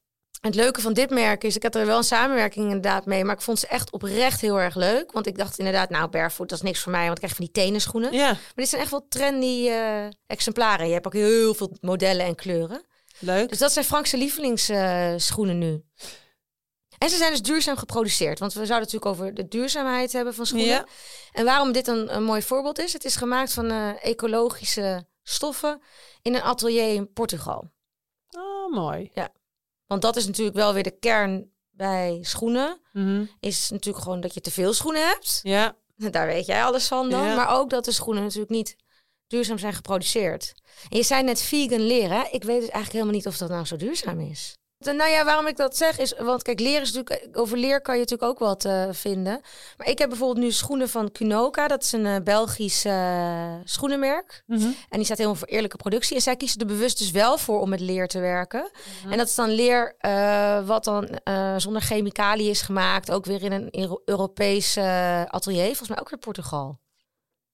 [0.42, 3.36] het leuke van dit merk is, ik had er wel een samenwerking inderdaad mee, maar
[3.36, 5.12] ik vond ze echt oprecht heel erg leuk.
[5.12, 7.46] Want ik dacht inderdaad, nou, barefoot, dat is niks voor mij, want ik krijg van
[7.46, 8.14] die tenenschoenen.
[8.14, 10.88] ja, Maar dit zijn echt wel trendy eh, exemplaren.
[10.88, 12.86] Je hebt ook heel veel modellen en kleuren.
[13.20, 13.50] leuk.
[13.50, 15.84] Dus dat zijn Frankse lievelingsschoenen nu.
[16.98, 18.40] En ze zijn dus duurzaam geproduceerd.
[18.40, 20.70] Want we zouden het natuurlijk over de duurzaamheid hebben van schoenen.
[20.70, 20.86] Ja.
[21.32, 25.82] En waarom dit een, een mooi voorbeeld is, het is gemaakt van eh, ecologische stoffen
[26.22, 27.72] in een atelier in Portugal.
[28.30, 29.12] Oh, mooi.
[29.92, 32.82] Want dat is natuurlijk wel weer de kern bij schoenen.
[32.94, 33.26] Mhm.
[33.40, 35.40] Is natuurlijk gewoon dat je te veel schoenen hebt.
[35.44, 35.76] Ja,
[36.12, 37.24] Daar weet jij alles van dan.
[37.26, 37.36] Ja.
[37.36, 38.76] Maar ook dat de schoenen natuurlijk niet
[39.28, 40.54] duurzaam zijn geproduceerd.
[40.90, 42.34] En je zei net vegan leren.
[42.34, 44.58] Ik weet dus eigenlijk helemaal niet of dat nou zo duurzaam is.
[44.86, 47.94] Nou ja, waarom ik dat zeg is, want kijk, leren is natuurlijk, over leer kan
[47.96, 49.42] je natuurlijk ook wat eh, vinden.
[49.78, 54.44] Maar ik heb bijvoorbeeld nu schoenen van Kunoka, dat is een eh, Belgisch eh, schoenenmerk.
[54.46, 54.62] Mhm.
[54.64, 56.16] En die staat helemaal voor eerlijke productie.
[56.16, 58.72] En zij kiezen er bewust dus wel voor om met leer te werken.
[59.02, 59.12] Mhm.
[59.12, 59.96] En dat is dan leer
[60.66, 61.20] wat dan
[61.58, 63.12] zonder chemicaliën is gemaakt.
[63.12, 64.78] Ook weer in een Euro- Europees
[65.28, 65.66] atelier.
[65.66, 66.80] Volgens mij ook weer Portugal.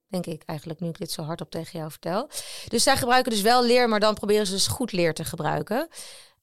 [0.07, 2.29] Denk ik eigenlijk, nu ik dit zo hardop tegen jou vertel.
[2.67, 5.87] Dus zij gebruiken dus wel leer, maar dan proberen ze dus goed leer te gebruiken.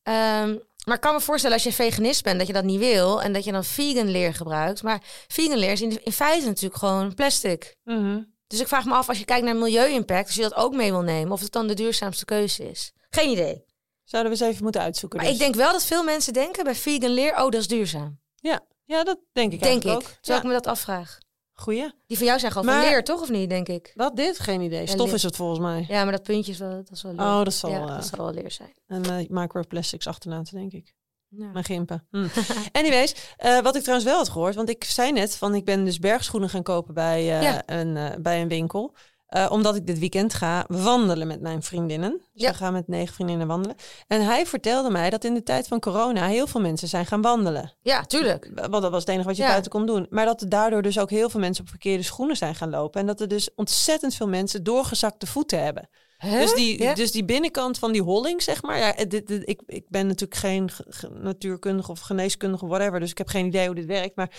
[0.02, 3.22] Ehm, maar ik kan me voorstellen als je veganist bent dat je dat niet wil.
[3.22, 4.82] En dat je dan vegan leer gebruikt.
[4.82, 7.76] Maar vegan leer is in, in feite natuurlijk gewoon plastic.
[7.84, 8.22] Mhm.
[8.46, 10.90] Dus ik vraag me af, als je kijkt naar milieu-impact, als je dat ook mee
[10.90, 12.92] wil nemen, of het dan de duurzaamste keuze is.
[13.10, 13.64] Geen idee.
[14.04, 15.18] Zouden we eens even moeten uitzoeken.
[15.18, 15.36] Maar dus.
[15.36, 18.20] ik denk wel dat veel mensen denken bij vegan leer, oh, dat is duurzaam.
[18.34, 19.90] Ja, ja dat denk ik Denk ik.
[19.90, 20.02] ook.
[20.20, 20.36] Ja.
[20.36, 21.18] ik me dat afvraag.
[21.56, 21.90] Goeie.
[22.06, 23.20] Die van jou zijn gewoon Maar- van leer, toch?
[23.20, 23.92] Of niet, denk ik?
[23.94, 24.38] Wat dit?
[24.38, 24.86] Geen idee.
[24.86, 25.84] Stof is het volgens mij.
[25.88, 27.20] Ja, maar dat puntje is wel, dat is wel leer.
[27.20, 28.72] Oh, dat zal, ja, dat zal wel leer zijn.
[28.86, 30.94] En uh, microplastics achterlaten, denk ik.
[31.28, 31.46] Ja.
[31.52, 32.06] Mijn gimpen.
[32.10, 32.26] Hm.
[32.72, 35.84] Anyways, eh, wat ik trouwens wel had gehoord, want ik zei net van ik ben
[35.84, 37.62] dus bergschoenen gaan kopen bij, eh, Ja.
[37.66, 38.94] een, bij een winkel.
[39.34, 42.10] Eh, omdat ik dit weekend ga wandelen met mijn vriendinnen.
[42.10, 42.50] Dus Ja.
[42.50, 43.76] we gaan met negen vriendinnen wandelen.
[44.06, 47.22] En hij vertelde mij dat in de tijd van corona heel veel mensen zijn gaan
[47.22, 47.72] wandelen.
[47.82, 48.50] ja, tuurlijk.
[48.54, 49.48] Want dat was het enige wat je Ja.
[49.48, 50.06] buiten kon doen.
[50.10, 53.00] Maar dat er daardoor dus ook heel veel mensen op verkeerde schoenen zijn gaan lopen.
[53.00, 55.88] En dat er dus ontzettend veel mensen doorgezakte voeten hebben.
[56.30, 56.94] Dus die, Ja.
[56.94, 58.78] dus die binnenkant van die holling, zeg maar.
[58.78, 63.00] Ja, dit, dit- ik, ik ben natuurlijk geen ge- ge- natuurkundige of geneeskundige whatever.
[63.00, 64.16] Dus ik heb geen idee hoe dit werkt.
[64.16, 64.30] Maar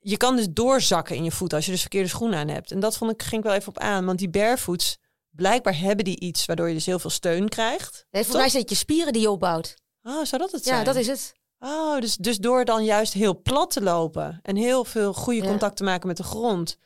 [0.00, 2.70] je kan dus doorzakken in je voet als je dus verkeerde schoenen aan hebt.
[2.70, 4.04] En dat vond ik, ging ik wel even op aan.
[4.06, 4.98] Want die barefoots,
[5.30, 8.06] blijkbaar hebben die iets waardoor je dus heel veel steun krijgt.
[8.10, 9.74] Nee, volgens mij het je spieren die je opbouwt.
[10.02, 10.78] Oh, zou dat het zijn?
[10.78, 11.34] Ja, dat is het.
[11.58, 15.46] Oh, dus, dus door dan juist heel plat te lopen en heel veel goede Ja.
[15.48, 16.76] contact te maken met de grond,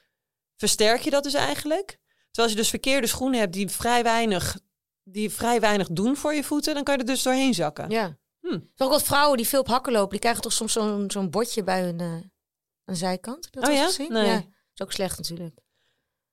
[0.56, 1.86] versterk je dat dus eigenlijk.
[2.30, 4.58] Terwijl als je dus verkeerde schoenen hebt die vrij weinig,
[5.02, 7.90] die vrij weinig doen voor je voeten, dan kan je er dus doorheen zakken.
[7.90, 8.16] Ja.
[8.40, 8.58] Hm.
[8.76, 11.64] Ook wat vrouwen die veel op hakken lopen, die krijgen toch soms zo'n zo'n bordje
[11.64, 12.12] bij hun eh,
[12.84, 13.44] aan de zijkant.
[13.44, 13.84] Heb je dat Oh ja?
[13.84, 14.12] gezien?
[14.12, 14.26] Nee.
[14.26, 14.42] Ja,
[14.74, 15.58] is ook slecht natuurlijk.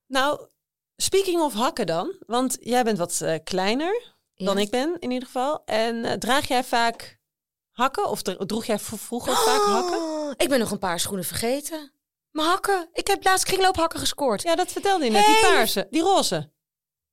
[0.08, 0.48] Nou,
[0.96, 2.16] speaking of hakken dan.
[2.26, 5.62] Want jij bent wat eh, kleiner dan ik ben in ieder geval.
[5.66, 7.20] En eh, draag jij vaak
[7.72, 8.10] hakken?
[8.10, 9.98] Of dro- droeg jij vroeger vaak hakken?
[9.98, 11.94] Oh, Ik ben nog een paar schoenen vergeten.
[12.32, 12.90] Mijn hakken.
[12.94, 14.42] Ik heb laatst kringloophakken gescoord.
[14.42, 15.26] Ja, dat vertelde je net.
[15.26, 16.52] Die paarse, die roze.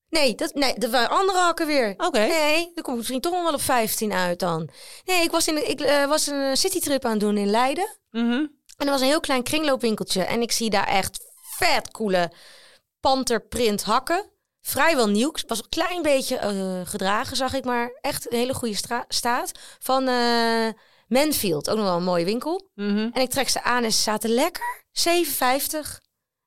[0.08, 1.94] Nee, dat, nee, dat waren andere hakken weer.
[1.96, 2.18] Oké.
[2.18, 4.70] Nee, dan kom ik misschien toch nog wel op 15 uit dan.
[5.04, 7.98] Nee, ik was, in ik, eh, was een citytrip aan het doen in Leiden.
[8.10, 8.46] Mhm.
[8.78, 10.22] En er was een heel klein kringloopwinkeltje.
[10.22, 11.18] En ik zie daar echt
[11.56, 12.32] vet coole
[13.00, 14.30] panterprint hakken.
[14.60, 15.32] Vrijwel nieuw.
[15.46, 17.64] Was een klein beetje eh, gedragen, zag ik.
[17.64, 19.50] Maar echt een hele goede staat.
[19.78, 20.68] Van eh
[21.08, 21.70] Manfield.
[21.70, 22.70] Ook nog wel een mooie winkel.
[22.74, 23.08] Mhm.
[23.12, 24.84] En ik trek ze aan en ze zaten lekker.
[24.92, 25.98] 7,50.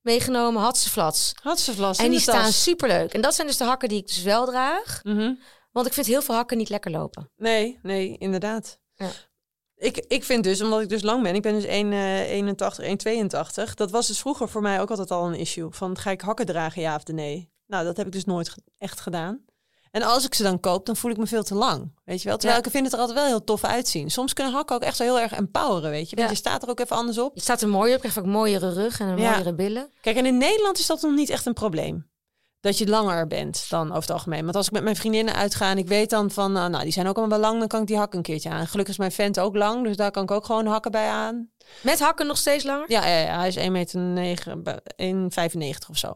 [0.02, 1.32] Meegenomen, had ze flats.
[1.42, 2.64] Had ze vlas En die staan tas.
[2.64, 3.14] superleuk.
[3.14, 5.00] En dat zijn dus de hakken die ik dus wel draag.
[5.04, 5.34] Mhm.
[5.72, 7.32] Want ik vind heel veel hakken niet lekker lopen.
[7.36, 8.80] Nee, nee, inderdaad.
[8.96, 9.10] Ja.
[9.82, 11.68] Ik, ik vind dus, omdat ik dus lang ben, ik ben dus 1,81,
[13.68, 13.74] 1,82.
[13.74, 15.68] Dat was dus vroeger voor mij ook altijd al een issue.
[15.72, 17.52] Van ga ik hakken dragen, ja of nee?
[17.68, 19.40] Nou, dat heb ik dus nooit ge- echt gedaan.
[19.92, 21.94] En als ik ze dan koop, dan voel ik me veel te lang.
[22.06, 22.38] Weet je wel?
[22.38, 22.66] Terwijl Ja.
[22.66, 24.12] ik vind het er altijd wel heel tof uitzien.
[24.12, 26.16] Soms kunnen hakken ook echt zo heel erg empoweren, weet je.
[26.16, 26.34] Want Ja.
[26.34, 27.36] je staat er ook even anders op.
[27.36, 28.04] Je staat er mooier op.
[28.04, 29.30] Je krijgt ook mooiere rug en een Ja.
[29.30, 29.90] mooiere billen.
[30.02, 32.10] Kijk, en in Nederland is dat nog niet echt een probleem.
[32.62, 34.44] Dat je langer bent dan over het algemeen.
[34.44, 36.94] Want als ik met mijn vriendinnen uitga en ik weet dan van, nou, nou die
[36.94, 38.68] zijn ook allemaal wel lang, dan kan ik die hakken een keertje aan.
[38.68, 41.50] Gelukkig is mijn vent ook lang, dus daar kan ik ook gewoon hakken bij aan.
[41.82, 42.92] Met hakken nog steeds langer?
[42.92, 44.54] Ja, ja, ja hij is 1,95 meter,
[45.84, 46.14] 1,95 of zo.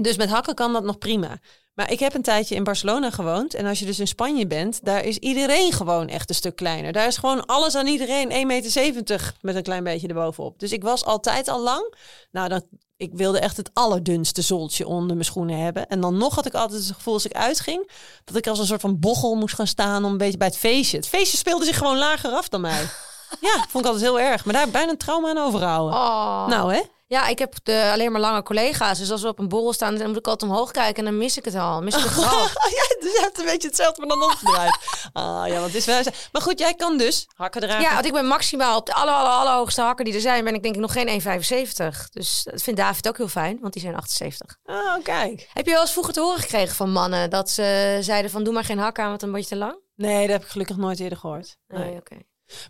[0.00, 1.38] Dus met hakken kan dat nog prima.
[1.74, 3.54] Maar ik heb een tijdje in Barcelona gewoond.
[3.54, 6.92] En als je dus in Spanje bent, daar is iedereen gewoon echt een stuk kleiner.
[6.92, 10.58] Daar is gewoon alles aan iedereen 1,70 meter met een klein beetje erbovenop.
[10.58, 11.94] Dus ik was altijd al lang.
[12.30, 12.62] Nou, dan,
[12.96, 15.86] ik wilde echt het allerdunste zooltje onder mijn schoenen hebben.
[15.86, 17.90] En dan nog had ik altijd het gevoel als ik uitging...
[18.24, 20.58] dat ik als een soort van bochel moest gaan staan om een beetje bij het
[20.58, 20.96] feestje.
[20.96, 22.88] Het feestje speelde zich gewoon lager af dan mij.
[23.40, 24.44] Ja, vond ik altijd heel erg.
[24.44, 25.98] Maar daar heb ik bijna een trauma aan overgehouden.
[25.98, 26.46] Oh.
[26.46, 26.80] Nou, hè?
[27.08, 28.98] Ja, ik heb de, alleen maar lange collega's.
[28.98, 30.96] Dus als we op een borrel staan, dan moet ik altijd omhoog kijken.
[30.96, 31.82] En dan mis ik het al.
[31.82, 32.32] Mis ik grap.
[32.32, 34.78] Oh, ja, dus je hebt een beetje hetzelfde, maar dan omgedraaid.
[35.12, 36.02] Ah, ja, want het is wel...
[36.32, 37.82] Maar goed, jij kan dus hakken dragen.
[37.82, 40.44] Ja, want ik ben maximaal op de aller, aller, allerhoogste hakken die er zijn.
[40.44, 42.10] Ben ik denk ik nog geen 1,75.
[42.10, 44.56] Dus dat vindt David ook heel fijn, want die zijn 78.
[44.64, 45.48] Oh, kijk.
[45.52, 47.30] Heb je wel eens vroeger te horen gekregen van mannen...
[47.30, 49.78] dat ze zeiden van doe maar geen hak aan, want dan word je te lang?
[49.96, 51.56] Nee, dat heb ik gelukkig nooit eerder gehoord.
[51.68, 51.84] Nee.
[51.84, 52.16] Nee, oké.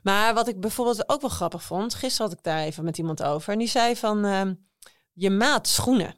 [0.03, 1.95] Maar wat ik bijvoorbeeld ook wel grappig vond...
[1.95, 3.53] Gisteren had ik daar even met iemand over.
[3.53, 4.25] En die zei van...
[4.25, 4.55] ehm,
[5.13, 6.15] je maat schoenen.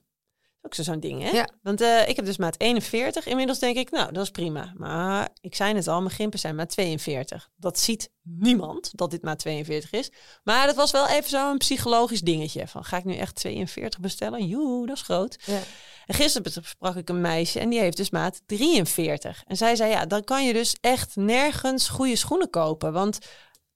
[0.63, 1.29] Ook zo- zo'n ding, hè?
[1.31, 1.49] Ja.
[1.63, 3.27] Want eh, ik heb dus maat 41.
[3.27, 4.73] Inmiddels denk ik, nou, dat is prima.
[4.77, 7.49] Maar ik zei het al, mijn gimpen zijn maat 42.
[7.57, 10.11] Dat ziet niemand, dat dit maat 42 is.
[10.43, 12.67] Maar dat was wel even zo'n psychologisch dingetje.
[12.69, 14.47] Van, ga ik nu echt 42 bestellen?
[14.47, 15.37] Joe, dat is groot.
[15.45, 15.61] Ja.
[16.07, 19.43] En gisteren sprak ik een meisje en die heeft dus maat 43.
[19.47, 22.93] En zij zei, ja, dan kan je dus echt nergens goede schoenen kopen.
[22.93, 23.19] Want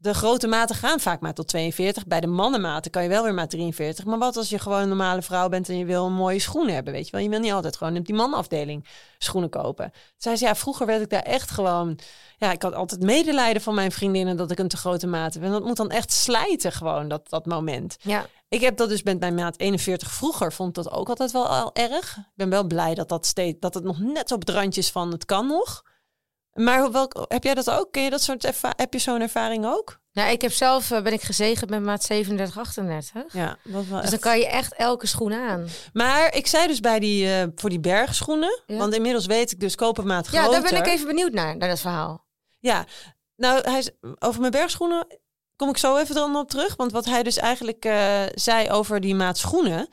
[0.02, 2.06] de grote maten gaan vaak maar tot 42.
[2.06, 4.04] Bij de mannenmaten kan je wel weer maar 43.
[4.04, 6.74] Maar wat als je gewoon een normale vrouw bent en je wil een mooie schoenen
[6.74, 7.20] hebben, weet je wel?
[7.20, 8.86] Je wil niet altijd gewoon op die mannenafdeling
[9.18, 9.92] schoenen kopen.
[10.16, 11.98] Zij zei, ja, vroeger werd ik daar echt gewoon...
[12.36, 15.42] Ja, ik had altijd medelijden van mijn vriendinnen dat ik een te grote maat heb.
[15.42, 17.96] En dat moet dan echt slijten gewoon, dat, dat moment.
[18.00, 18.26] Ja.
[18.48, 21.74] Ik heb dat dus met mijn maat 41 vroeger, vond dat ook altijd wel al
[21.74, 22.16] erg.
[22.16, 24.90] Ik ben wel blij dat, dat, steeds, dat het nog net op het randje is
[24.90, 25.82] van het kan nog.
[26.52, 27.92] Maar welk, heb jij dat ook?
[27.92, 30.00] Ken je dat soort heb je zo'n ervaring ook?
[30.12, 33.32] Nou, ik heb zelf, eh, ben ik gezegend met maat 37, 38.
[33.32, 35.68] Ja, dat wel Dus dan kan je echt elke schoen aan.
[35.92, 38.76] Maar ik zei dus bij die, eh, voor die bergschoenen, Ja.
[38.76, 40.44] want inmiddels weet ik dus kopen maat groter.
[40.46, 42.26] Ja, daar ben ik even benieuwd naar, naar dat verhaal.
[42.58, 42.84] Ja,
[43.36, 45.06] nou, hij, over mijn bergschoenen
[45.56, 46.76] kom ik zo even dan op terug.
[46.76, 49.88] Want wat hij dus eigenlijk eh, zei over die maat schoenen.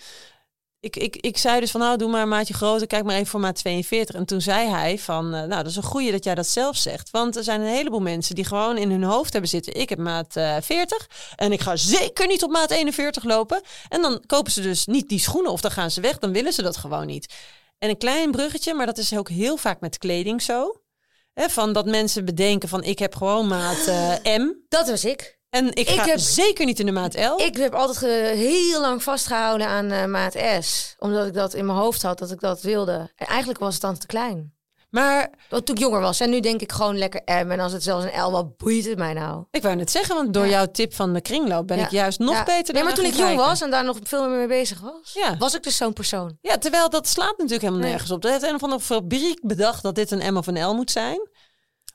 [0.81, 3.27] Ik, ik, ik zei dus van nou, doe maar een maatje groter, kijk maar even
[3.27, 4.15] voor maat 42.
[4.15, 6.77] En toen zei hij van, eh, nou, dat is een goeie dat jij dat zelf
[6.77, 7.09] zegt.
[7.09, 9.73] Want er zijn een heleboel mensen die gewoon in hun hoofd hebben zitten.
[9.73, 13.61] Ik heb maat eh 40 en ik ga zeker niet op maat 41 lopen.
[13.89, 16.53] En dan kopen ze dus niet die schoenen of dan gaan ze weg, dan willen
[16.53, 17.33] ze dat gewoon niet.
[17.77, 20.81] En een klein bruggetje, maar dat is ook heel vaak met kleding zo.
[21.33, 24.53] Van dat mensen bedenken van ik heb gewoon maat eh, M.
[24.69, 25.38] Dat was ik.
[25.49, 27.39] En ik, Ik ga heb- zeker niet in de maat L.
[27.41, 30.95] Ik heb altijd ge- heel lang vastgehouden aan eh, maat S.
[30.99, 33.11] Omdat ik dat in mijn hoofd had, dat ik dat wilde.
[33.15, 34.53] En eigenlijk was het dan te klein.
[34.89, 36.19] Maar Want toen ik jonger was.
[36.19, 37.51] En nu denk ik gewoon lekker M.
[37.51, 39.43] En als het zelfs een L, wat boeit het mij nou?
[39.51, 40.49] ik wou net zeggen, want door Ja.
[40.51, 41.83] jouw tip van de kringloop ben Ja.
[41.85, 42.43] ik juist nog Ja.
[42.43, 42.73] beter.
[42.73, 45.37] Nee, maar toen ik jong was en daar nog veel meer mee bezig was, Ja.
[45.37, 46.37] was ik dus zo'n persoon.
[46.41, 47.89] Ja, terwijl dat slaat natuurlijk helemaal Nee.
[47.91, 48.23] nergens op.
[48.23, 50.91] Er heeft een of andere fabriek bedacht dat dit een M of een L moet
[50.91, 51.29] zijn.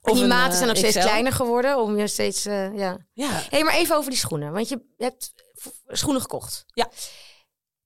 [0.05, 1.07] En die een, maten eh, zijn nog steeds XL.
[1.07, 1.79] kleiner geworden.
[1.79, 3.07] Om je steeds, eh, ja.
[3.12, 3.43] Ja.
[3.51, 4.53] Hé, maar even over die schoenen.
[4.53, 5.33] Want je hebt
[5.87, 6.64] schoenen gekocht.
[6.67, 6.88] Ja.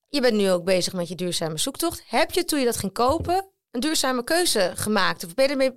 [0.09, 2.02] Je bent nu ook bezig met je duurzame zoektocht.
[2.07, 5.24] Heb je toen je dat ging kopen een duurzame keuze gemaakt?
[5.24, 5.72] Of ben je ermee,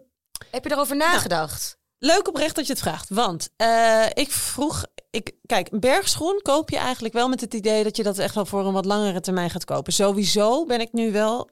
[0.52, 1.80] heb je erover nagedacht?
[1.98, 3.10] Leuk oprecht dat je het vraagt.
[3.10, 7.84] Want eh, ik vroeg, ik, kijk, een bergschoen koop je eigenlijk wel met het idee
[7.84, 9.94] dat je dat echt wel voor een wat langere termijn gaat kopen.
[9.94, 11.50] Sowieso ben ik nu wel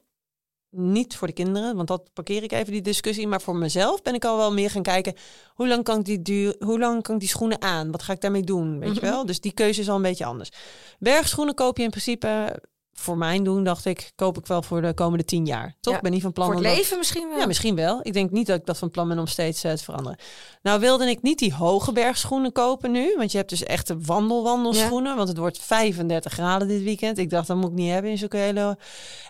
[0.70, 3.26] niet voor de kinderen, want dat parkeer ik even die discussie.
[3.28, 5.14] Maar voor mezelf ben ik al wel meer gaan kijken.
[5.54, 7.90] Hoe lang kan ik die, duur, hoe lang kan ik die schoenen aan?
[7.90, 8.78] Wat ga ik daarmee doen?
[8.78, 9.10] Weet je Mhm.
[9.10, 9.26] wel?
[9.26, 10.50] Dus die keuze is al een beetje anders.
[10.98, 12.60] Bergschoenen koop je in principe,
[13.00, 15.74] voor mijn doen, dacht ik, koop ik wel voor de komende tien jaar.
[15.80, 15.92] Toch?
[15.92, 15.96] Ja.
[15.98, 17.38] Ik ben niet van plan Voor het dat- leven misschien wel.
[17.38, 18.00] ja, misschien wel.
[18.02, 20.18] Ik denk niet dat ik dat van plan ben om steeds eh, te veranderen.
[20.62, 23.14] Nou wilde ik niet die hoge bergschoenen kopen nu.
[23.16, 25.16] Want je hebt dus echte wandel-wandelschoenen.
[25.16, 27.18] Want het wordt 35 graden dit weekend.
[27.18, 28.78] Ik dacht, dat moet ik niet hebben in zulke hele...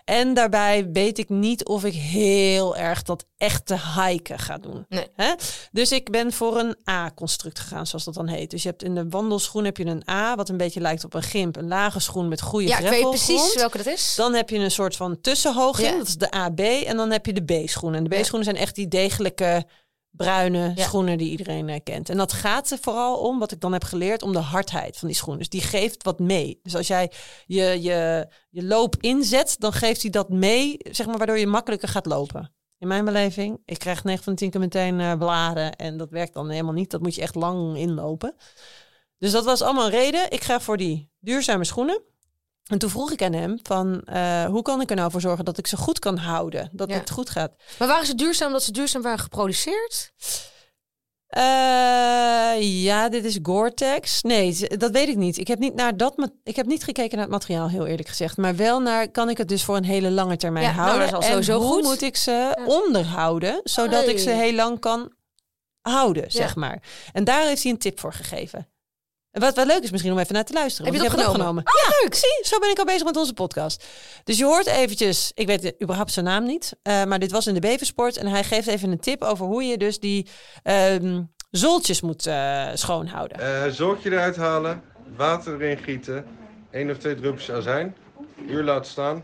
[0.05, 4.85] En daarbij weet ik niet of ik heel erg dat echte hiken ga doen.
[4.89, 5.07] Nee.
[5.15, 5.33] Hè?
[5.71, 8.51] Dus ik ben voor een A-construct gegaan, zoals dat dan heet.
[8.51, 11.13] Dus je hebt in de wandelschoen heb je een A, wat een beetje lijkt op
[11.13, 11.55] een gimp.
[11.55, 13.25] Een lage schoen met goede ja, ik weet greffelgrond.
[13.25, 14.13] precies welke dat is.
[14.15, 15.97] Dan heb je een soort van tussenhoging, Ja.
[15.97, 16.59] dat is de AB.
[16.59, 17.97] En dan heb je de B-schoenen.
[18.03, 18.21] En de Ja.
[18.21, 19.65] B-schoenen zijn echt die degelijke
[20.11, 20.83] bruine Ja.
[20.83, 22.09] schoenen die iedereen eh, kent.
[22.09, 25.07] En dat gaat er vooral om, wat ik dan heb geleerd, om de hardheid van
[25.07, 25.37] die schoen.
[25.37, 26.59] Dus die geeft wat mee.
[26.63, 27.11] Dus als jij
[27.45, 31.87] je, je, je loop inzet, dan geeft hij dat mee, zeg maar, waardoor je makkelijker
[31.89, 32.53] gaat lopen.
[32.77, 36.09] In mijn beleving, ik krijg 9 van de 10 keer meteen eh bladen en dat
[36.09, 36.91] werkt dan helemaal niet.
[36.91, 38.35] Dat moet je echt lang inlopen.
[39.17, 40.31] Dus dat was allemaal een reden.
[40.31, 42.01] Ik ga voor die duurzame schoenen.
[42.65, 45.45] En toen vroeg ik aan hem van, eh, hoe kan ik er nou voor zorgen
[45.45, 46.69] dat ik ze goed kan houden?
[46.71, 46.95] Dat Ja.
[46.97, 47.51] het goed gaat.
[47.79, 50.11] Maar waren ze duurzaam omdat ze duurzaam waren geproduceerd?
[51.27, 54.21] Eh, ja, dit is Gore-Tex.
[54.21, 55.37] Nee, dat weet ik niet.
[55.37, 58.37] Ik heb niet, naar dat, ik heb niet gekeken naar het materiaal, heel eerlijk gezegd.
[58.37, 61.11] Maar wel naar, kan ik het dus voor een hele lange termijn Ja, nou, houden?
[61.11, 61.83] dat en hoe goed.
[61.83, 65.13] moet ik ze onderhouden, zodat ik ze heel lang kan
[65.81, 66.81] houden, zeg maar.
[67.13, 68.67] En daar heeft hij een tip voor gegeven.
[69.31, 70.91] En wat wel leuk is misschien om even naar te luisteren.
[70.91, 71.63] Heb je dat ik opgenomen?
[71.65, 72.13] ja, leuk.
[72.15, 73.85] Zie, zo ben ik al bezig met onze podcast.
[74.23, 77.53] Dus je hoort eventjes, ik weet überhaupt zijn naam niet, eh, maar dit was in
[77.53, 78.17] de Beversport.
[78.17, 80.27] En hij geeft even een tip over hoe je dus die
[80.63, 83.39] ehm zooltjes moet eh, schoonhouden.
[83.39, 84.83] Eh zooltje eruit halen,
[85.17, 86.25] water erin gieten,
[86.71, 87.95] één of twee druppels azijn,
[88.47, 89.23] uur laten staan,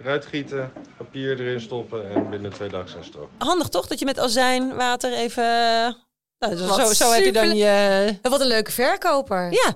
[0.00, 3.30] eruit gieten, papier erin stoppen en binnen twee dagen zijn stroop.
[3.38, 6.05] Handig toch dat je met azijn, water even...
[6.38, 8.18] Nou, zo, Wat zo, zo heb je dan je...
[8.22, 9.52] Wat een leuke verkoper.
[9.52, 9.74] Ja,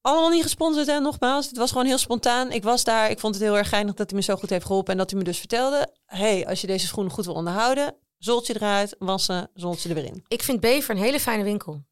[0.00, 1.46] allemaal niet gesponsord hè, nogmaals.
[1.46, 2.52] Het was gewoon heel spontaan.
[2.52, 4.66] Ik was daar, ik vond het heel erg geinig dat hij me zo goed heeft
[4.66, 4.92] geholpen.
[4.92, 8.54] En dat hij me dus vertelde, hey, als je deze schoenen goed wil onderhouden, zoltje
[8.54, 10.24] eruit, wassen, zoltje er weer in.
[10.28, 11.82] Ik vind Bever een hele fijne winkel.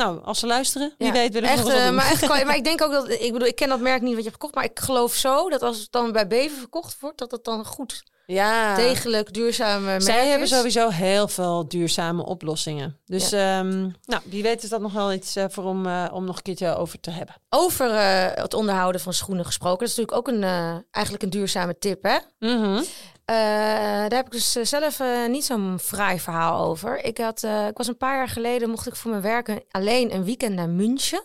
[0.00, 2.56] Nou, als ze luisteren, wie Ja, weet willen echt, nog wat eh, maar, echt, maar
[2.56, 4.54] ik denk ook dat, ik bedoel, ik ken dat merk niet wat je hebt gekocht,
[4.54, 7.64] maar ik geloof zo dat als het dan bij Bever verkocht wordt, dat het dan
[7.64, 10.54] goed, ja, degelijk, duurzaam merk Zij hebben is.
[10.54, 12.98] sowieso heel veel duurzame oplossingen.
[13.04, 16.24] Dus ehm, nou, wie weet is dat nog wel iets eh, voor om, eh, om
[16.24, 17.34] nog een keertje over te hebben.
[17.48, 20.42] Over eh, het onderhouden van schoenen gesproken, dat is natuurlijk ook een,
[20.90, 22.18] eigenlijk een duurzame tip, hè?
[22.38, 22.82] Mhm.
[23.24, 27.04] Daar heb ik dus zelf niet zo'n fraai verhaal over.
[27.04, 30.14] Ik, had, ik was een paar jaar geleden, mocht ik voor mijn werk een- alleen
[30.14, 31.22] een weekend naar München.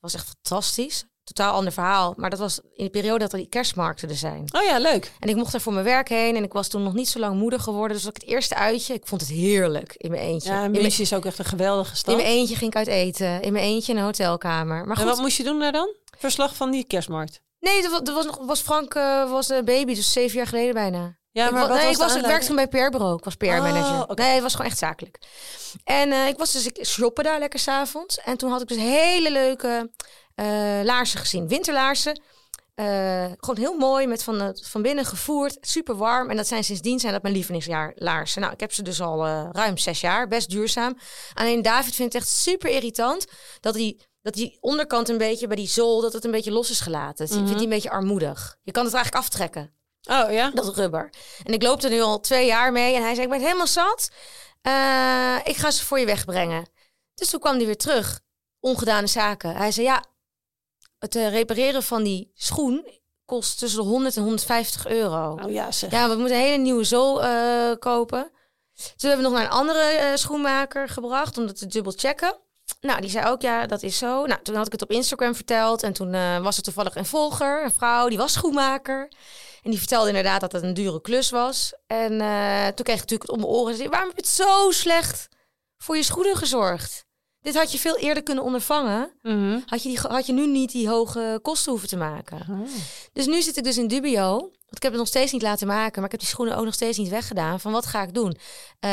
[0.00, 1.04] Dat was echt fantastisch.
[1.24, 2.14] Totaal ander verhaal.
[2.16, 4.44] Maar dat was in de periode dat er die kerstmarkten er zijn.
[4.56, 5.12] Oh ja, leuk.
[5.20, 6.36] En ik mocht daar voor mijn werk heen.
[6.36, 7.96] En ik was toen nog niet zo lang moeder geworden.
[7.96, 8.94] Dus ook het eerste uitje.
[8.94, 10.52] Ik vond het heerlijk in mijn eentje.
[10.52, 12.16] Ja, in, München is ook echt een geweldige in stad.
[12.16, 13.42] mijn eentje ging ik uit eten.
[13.42, 14.86] In mijn eentje in een hotelkamer.
[14.86, 15.94] Maar En wat moest je doen daar dan?
[16.18, 17.40] Verslag van die kerstmarkt.
[17.60, 19.94] nee, dat was, was, nog, was Frank eh, was de baby.
[19.94, 21.16] Dus zeven jaar geleden bijna.
[21.30, 23.16] Ja, ik, maar wa- wat nee, was ik, was, ik werkte toen bij PR-bureau.
[23.16, 24.08] Ik was PR-manager.
[24.08, 24.16] Oh.
[24.16, 25.18] Nee, het was gewoon echt zakelijk.
[25.84, 28.18] En eh, ik was dus ik shoppen daar lekker s'avonds.
[28.18, 29.90] En toen had ik dus hele leuke
[30.84, 31.48] laarzen gezien.
[31.48, 32.20] Winterlaarzen.
[32.74, 35.56] Eh, gewoon heel mooi, met van, het- van binnen gevoerd.
[35.60, 36.30] Super warm.
[36.30, 38.40] En dat zijn sindsdien zijn dat mijn lievelingsjaar laarzen.
[38.40, 40.28] Nou, ik heb ze dus al eh, ruim zes jaar.
[40.28, 40.98] Best duurzaam.
[41.34, 43.26] Alleen David vindt het echt super irritant
[43.60, 46.70] dat die, dat die onderkant een beetje bij die zool, dat het een beetje los
[46.70, 47.26] is gelaten.
[47.26, 48.56] Dat vindt hij een beetje armoedig.
[48.62, 49.72] Je kan het eigenlijk aftrekken
[50.10, 50.50] Oh ja?
[50.50, 51.10] dat rubber.
[51.44, 52.94] En ik loop er nu al twee jaar mee.
[52.94, 54.10] En hij zei, ik ben helemaal zat.
[54.62, 56.68] Eh, ik ga ze voor je wegbrengen.
[57.14, 58.20] Dus toen kwam hij weer terug.
[58.60, 59.56] Ongedane zaken.
[59.56, 60.04] Hij zei, ja,
[61.04, 62.86] het eh, repareren van die schoen
[63.24, 65.38] kost tussen de 100 en 150 euro.
[65.44, 65.90] Oh ja, zeg.
[65.90, 68.30] Ja, we moeten een hele nieuwe zool eh, kopen.
[68.96, 72.36] Toen hebben we nog naar een andere eh, schoenmaker gebracht om dat te dubbel checken.
[72.80, 74.26] Nou, die zei ook, ja, dat is zo.
[74.26, 75.82] Nou, toen had ik het op Instagram verteld.
[75.82, 76.10] En toen
[76.42, 79.08] was er toevallig een volger, een vrouw, die was schoenmaker.
[79.62, 81.74] En die vertelde inderdaad dat het een dure klus was.
[81.86, 82.08] En
[82.74, 83.72] toen kreeg ik natuurlijk het om mijn oren.
[83.72, 85.28] Ze zei, waarom heb je het zo slecht
[85.76, 87.03] voor je schoenen gezorgd?
[87.44, 89.10] Dit had je veel eerder kunnen ondervangen.
[89.22, 89.58] Mhm.
[89.66, 92.46] Had je, die, had je nu niet die hoge kosten hoeven te maken.
[92.50, 92.58] Oh.
[93.12, 94.30] Dus nu zit ik dus in dubio.
[94.38, 96.64] Want ik heb het nog steeds niet laten maken, maar ik heb die schoenen ook
[96.64, 97.60] nog steeds niet weggedaan.
[97.60, 98.36] Van wat ga ik doen?
[98.80, 98.90] Eh,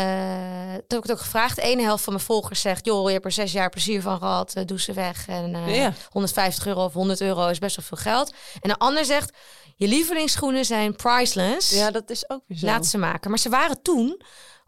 [0.73, 1.55] toen heb ik het ook gevraagd.
[1.55, 4.17] De ene helft van mijn volgers zegt, joh, je hebt er zes jaar plezier van
[4.17, 5.27] gehad, eh, doe ze weg.
[5.27, 5.93] En eh, Ja.
[6.09, 8.33] 150 euro of 100 euro is best wel veel geld.
[8.61, 9.37] En de ander zegt,
[9.75, 11.69] je lievelingsschoenen zijn priceless.
[11.69, 12.65] Ja, dat is ook weer zo.
[12.65, 13.29] Laat ze maken.
[13.29, 14.21] Maar ze waren toen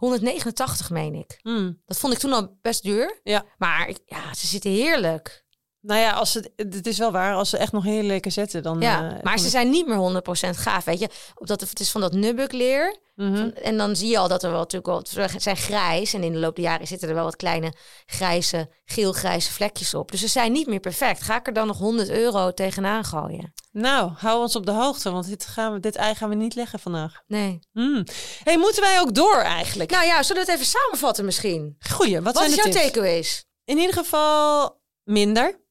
[0.03, 1.39] 189, meen ik.
[1.41, 1.81] Hmm.
[1.85, 3.19] Dat vond ik toen al best duur.
[3.23, 3.45] Ja.
[3.57, 5.42] Maar ja, ze zitten heerlijk.
[5.85, 7.33] Nou ja, als het, het is wel waar.
[7.35, 8.81] Als ze echt nog heel lekker zetten, dan...
[8.81, 10.21] Ja, eh, maar ze zijn niet meer
[10.55, 11.09] 100% gaaf, weet je.
[11.35, 12.97] Op dat, het is van dat nubbukleer.
[13.15, 13.35] Mhm.
[13.35, 15.27] Van- En dan zie je al dat er wel natuurlijk wel...
[15.29, 17.73] Ze zijn grijs en in de loop der jaren zitten er wel wat kleine
[18.05, 20.11] grijze, geel-grijze vlekjes op.
[20.11, 21.21] Dus ze zijn niet meer perfect.
[21.21, 23.53] Ga ik er dan nog 100 euro tegenaan gooien?
[23.71, 26.55] Nou, hou ons op de hoogte, want dit, gaan we, dit ei gaan we niet
[26.55, 27.21] leggen vandaag.
[27.27, 27.59] Nee.
[27.71, 28.03] Hmm.
[28.43, 29.91] hey, moeten wij ook door eigenlijk?
[29.91, 31.75] Nou ja, zullen we het even samenvatten misschien?
[31.89, 33.45] Goeie, wat, Wat zijn is jouw takeaways?
[33.65, 35.61] In ieder geval minder.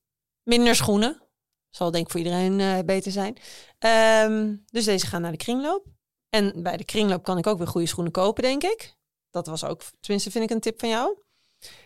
[0.43, 1.23] Minder schoenen.
[1.71, 3.37] Zal denk ik voor iedereen eh, beter zijn.
[3.79, 5.87] Ehm, dus deze gaan naar de kringloop.
[6.29, 8.95] En bij de kringloop kan ik ook weer goede schoenen kopen, denk ik.
[9.31, 11.19] Dat was ook, tenminste vind ik een tip van jou.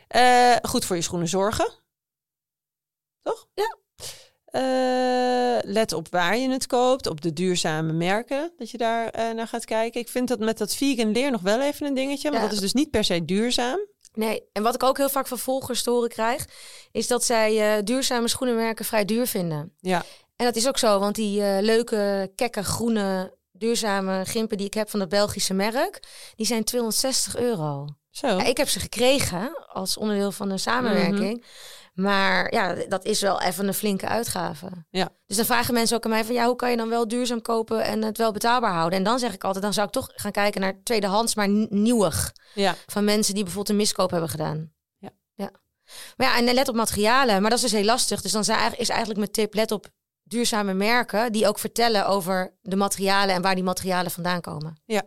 [0.09, 1.73] Eh, goed voor je schoenen zorgen.
[3.23, 3.49] Toch?
[3.55, 3.77] Ja.
[4.45, 9.49] Eh, let op waar je het koopt, op de duurzame merken, dat je daar naar
[9.49, 10.01] gaat kijken.
[10.01, 12.41] Ik vind dat met dat vegan leer nog wel even een dingetje, Ja.
[12.41, 13.79] dat is dus niet per se duurzaam.
[14.17, 16.47] Nee, en wat ik ook heel vaak van volgers te horen krijg,
[16.93, 19.73] is dat zij eh, duurzame schoenenmerken vrij duur vinden.
[19.81, 20.05] Ja.
[20.37, 24.75] En dat is ook zo, want die eh, leuke, kekke, groene, duurzame gimpen die ik
[24.75, 26.01] heb van het Belgische merk,
[26.37, 27.87] die zijn 260 euro.
[28.11, 28.27] Zo.
[28.27, 31.45] Ja, ik heb ze gekregen als onderdeel van de samenwerking.
[31.97, 34.69] Maar ja, dat is wel even een flinke uitgave.
[34.91, 35.09] Ja.
[35.27, 37.43] Dus dan vragen mensen ook aan mij van ja, hoe kan je dan wel duurzaam
[37.43, 38.99] kopen en het wel betaalbaar houden?
[38.99, 42.33] En dan zeg ik altijd, dan zou ik toch gaan kijken naar tweedehands, maar nieuwig.
[42.55, 42.75] Ja.
[42.87, 44.73] Van mensen die bijvoorbeeld een miskoop hebben gedaan.
[44.99, 45.11] Ja.
[45.35, 45.51] ja.
[46.17, 47.41] Maar ja, en let op materialen.
[47.41, 48.23] Maar dat is dus heel lastig.
[48.23, 48.41] Dus dan
[48.77, 49.89] is eigenlijk mijn tip, let op
[50.23, 54.81] duurzame merken die ook vertellen over de materialen en waar die materialen vandaan komen.
[54.85, 55.03] Ja.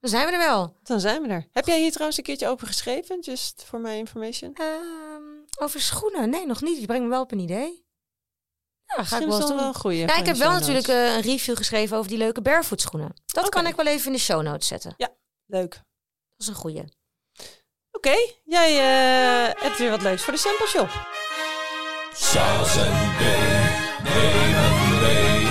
[0.00, 0.76] Dan zijn we er wel.
[0.82, 1.46] Dan zijn we er.
[1.52, 3.20] Heb jij hier trouwens een keertje over geschreven?
[3.20, 4.54] Just for my information.
[4.54, 5.15] Ehm,
[5.60, 6.30] over schoenen?
[6.30, 6.80] Nee, nog niet.
[6.80, 7.84] Je brengt me wel op een idee.
[8.96, 9.56] Ja, ga ik wel eens doen.
[9.56, 9.98] wel een goeie.
[9.98, 13.14] Ja, ik heb wel natuurlijk eh, een review geschreven over die leuke barefoot schoenen.
[13.26, 14.94] Dat kan ik wel even in de show notes zetten.
[15.46, 15.70] Leuk.
[15.70, 15.82] Dat
[16.36, 16.84] is een goeie.
[17.90, 20.88] Oké, jij eh, hebt weer wat leuks voor de sample shop.
[22.12, 25.46] Charles en Bing nemen mee.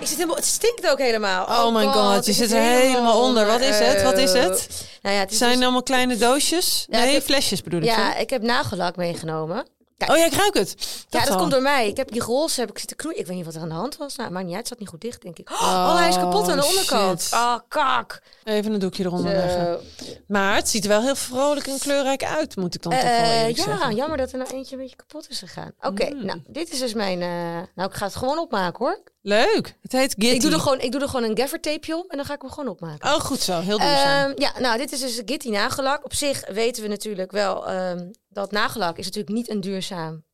[0.00, 1.44] Ik zit helemaal, het stinkt ook helemaal.
[1.44, 3.46] Oh my god, je ik zit er helemaal onder.
[3.46, 4.02] Wat is het?
[4.02, 4.68] Wat is het?
[5.06, 6.86] Nou ja, het is Zijn dus- allemaal kleine doosjes?
[6.90, 7.86] Ja, nee, heb- flesjes bedoel ik.
[7.86, 9.66] ja, ik heb nagellak meegenomen.
[9.96, 10.74] Kijk, Oh ja, ik ruik het.
[11.08, 11.36] ja, dat al.
[11.36, 11.88] komt door mij.
[11.88, 13.18] Ik heb die roze heb ik zitten knoeien.
[13.20, 14.16] Ik weet niet wat er aan de hand was.
[14.16, 14.60] Nou, maakt niet uit.
[14.60, 15.50] Het zat niet goed dicht, denk ik.
[15.50, 17.22] Oh, hij is kapot aan de Oh, onderkant.
[17.22, 17.32] shit.
[17.32, 18.22] Oh, kak.
[18.44, 19.80] Even een doekje eronder leggen.
[20.26, 23.10] Maar het ziet er wel heel vrolijk en kleurrijk uit, moet ik dan toch wel
[23.10, 23.94] Eh, ja, zeggen.
[23.94, 25.72] jammer dat er nou eentje een beetje kapot is gegaan.
[25.80, 26.24] Oké, Mm.
[26.24, 27.22] nou, dit is dus mijn...
[27.22, 27.28] eh,
[27.74, 29.02] nou, ik ga het gewoon opmaken, hoor.
[29.22, 29.76] Leuk.
[29.82, 30.34] Het heet Gitty.
[30.34, 32.40] Ik doe, er gewoon, ik doe er gewoon een gaffertapeje op en dan ga ik
[32.40, 33.14] hem gewoon opmaken.
[33.14, 33.60] Oh, goed zo.
[33.60, 34.30] Heel duurzaam.
[34.30, 36.04] Ehm, ja, nou, dit is dus Gitty nagellak.
[36.04, 40.24] Op zich weten we natuurlijk wel ehm, dat nagellak is natuurlijk niet een duurzaam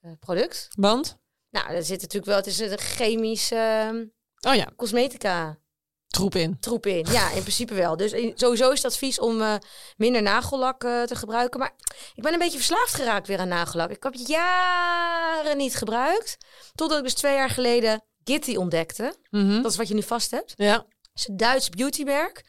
[0.00, 0.68] eh, product.
[0.70, 1.18] Want?
[1.50, 4.04] Nou, er zit natuurlijk wel, het is een chemisch ehm,
[4.48, 5.58] Oh ja, cosmetica
[6.06, 6.60] troep in.
[6.60, 7.06] troep in.
[7.10, 7.96] Ja, in principe wel.
[7.96, 9.54] Dus in- sowieso is het advies om eh,
[9.96, 11.60] minder nagellak eh, te gebruiken.
[11.60, 11.74] Maar
[12.14, 13.90] ik ben een beetje verslaafd geraakt weer aan nagellak.
[13.90, 16.36] Ik heb jaren niet gebruikt.
[16.74, 19.14] Totdat ik dus twee jaar geleden Gitty ontdekte.
[19.30, 19.62] Mhm.
[19.62, 20.52] Dat is wat je nu vast hebt.
[20.56, 20.74] Ja.
[20.74, 22.44] Het is een Duits beautymerk.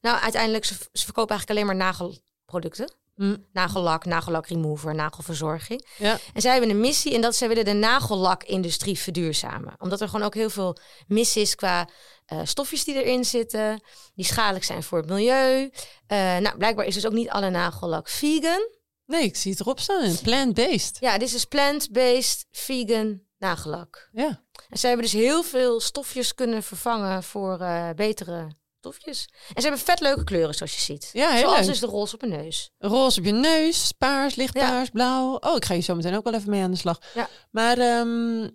[0.00, 2.94] Nou, uiteindelijk, ze, ze verkopen eigenlijk alleen maar nagelproducten.
[3.16, 3.36] Hm.
[3.52, 5.86] Nagellak, nagellak remover, nagelverzorging.
[5.98, 6.18] Ja.
[6.34, 9.74] En zij hebben een missie en dat zij willen de nagellakindustrie verduurzamen.
[9.78, 10.76] Omdat er gewoon ook heel veel
[11.06, 11.88] mis is qua
[12.26, 13.82] eh, stofjes die erin zitten.
[14.14, 15.70] Die schadelijk zijn voor het milieu.
[16.06, 18.68] Eh, nou, blijkbaar is dus ook niet alle nagellak vegan.
[19.06, 20.16] Nee, ik zie het erop staan.
[20.22, 20.96] Plant-based.
[21.00, 24.08] Ja, dit is dus plant-based vegan nagellak.
[24.12, 24.44] Ja.
[24.68, 28.56] En ze hebben dus heel veel stofjes kunnen vervangen voor eh, betere
[28.92, 29.28] stofjes.
[29.54, 31.10] En ze hebben vet leuke kleuren, zoals je ziet.
[31.12, 31.66] Ja, heel Zoals leuk.
[31.66, 32.70] dus de roze op mijn neus.
[32.78, 35.34] Roze op je neus, paars, lichtpaars, blauw.
[35.40, 36.98] Oh, ik ga hier zo meteen ook wel even mee aan de slag.
[37.14, 37.28] Ja.
[37.50, 38.48] Maar ehm,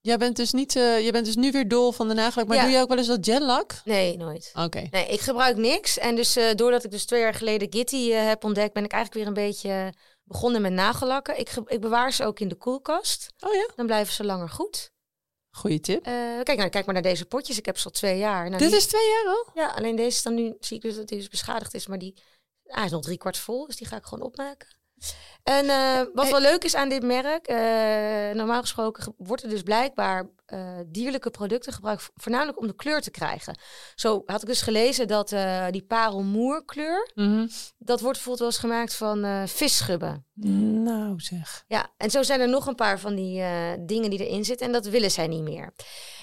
[0.00, 2.48] jij bent dus niet, eh, je bent dus nu weer dol van de nagellak.
[2.48, 2.62] Maar Ja.
[2.62, 3.80] doe je ook wel eens dat gel-lak?
[3.84, 4.50] Nee, nooit.
[4.54, 4.86] Oké.
[4.90, 5.98] Nee, ik gebruik niks.
[5.98, 8.92] En dus eh, doordat ik dus twee jaar geleden Gitty eh, heb ontdekt, ben ik
[8.92, 9.92] eigenlijk weer een beetje
[10.24, 11.38] begonnen met nagellakken.
[11.38, 13.32] Ik, ik bewaar ze ook in de koelkast.
[13.40, 14.90] Oh ja, Dan blijven ze langer goed.
[15.58, 16.04] Goeie tip.
[16.06, 17.58] Eh, kijk, nou, kijk maar naar deze potjes.
[17.58, 18.44] Ik heb ze al twee jaar.
[18.46, 19.50] Nou, Dit die- is twee jaar al?
[19.54, 21.86] Ja, alleen deze is dan nu zie ik dus dat die dus beschadigd is.
[21.86, 22.14] Maar die
[22.66, 24.68] ah, hij is nog drie kwart vol, dus die ga ik gewoon opmaken.
[25.42, 26.30] En eh, wat Hey.
[26.32, 27.56] wel leuk is aan dit merk, eh,
[28.36, 32.74] normaal gesproken ge- wordt er dus blijkbaar eh, dierlijke producten gebruikt, vo- voornamelijk om de
[32.74, 33.58] kleur te krijgen.
[33.94, 37.46] Zo had ik dus gelezen dat eh, die parelmoerkleur, Mhm.
[37.78, 40.26] dat wordt bijvoorbeeld wel eens gemaakt van eh visschubben.
[40.84, 41.64] Nou zeg.
[41.68, 44.66] Ja, en zo zijn er nog een paar van die eh, dingen die erin zitten
[44.66, 45.72] en dat willen zij niet meer.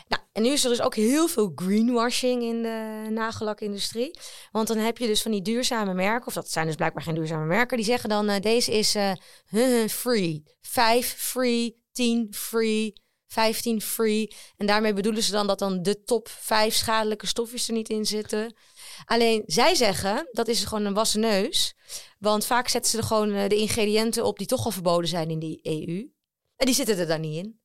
[0.07, 4.19] Nou, en nu is er dus ook heel veel greenwashing in de nagellakindustrie.
[4.51, 7.15] Want dan heb je dus van die duurzame merken, of dat zijn dus blijkbaar geen
[7.15, 10.43] duurzame merken, die zeggen dan eh, deze is eh, free.
[10.61, 12.93] 5 free, 10 free,
[13.27, 14.35] 15 free.
[14.57, 18.05] En daarmee bedoelen ze dan dat dan de top 5 schadelijke stofjes er niet in
[18.05, 18.55] zitten.
[19.05, 21.75] Alleen zij zeggen dat is gewoon een wassen neus.
[22.19, 25.29] Want vaak zetten ze er gewoon eh, de ingrediënten op die toch al verboden zijn
[25.29, 26.13] in die EU.
[26.55, 27.59] En die zitten er dan niet in.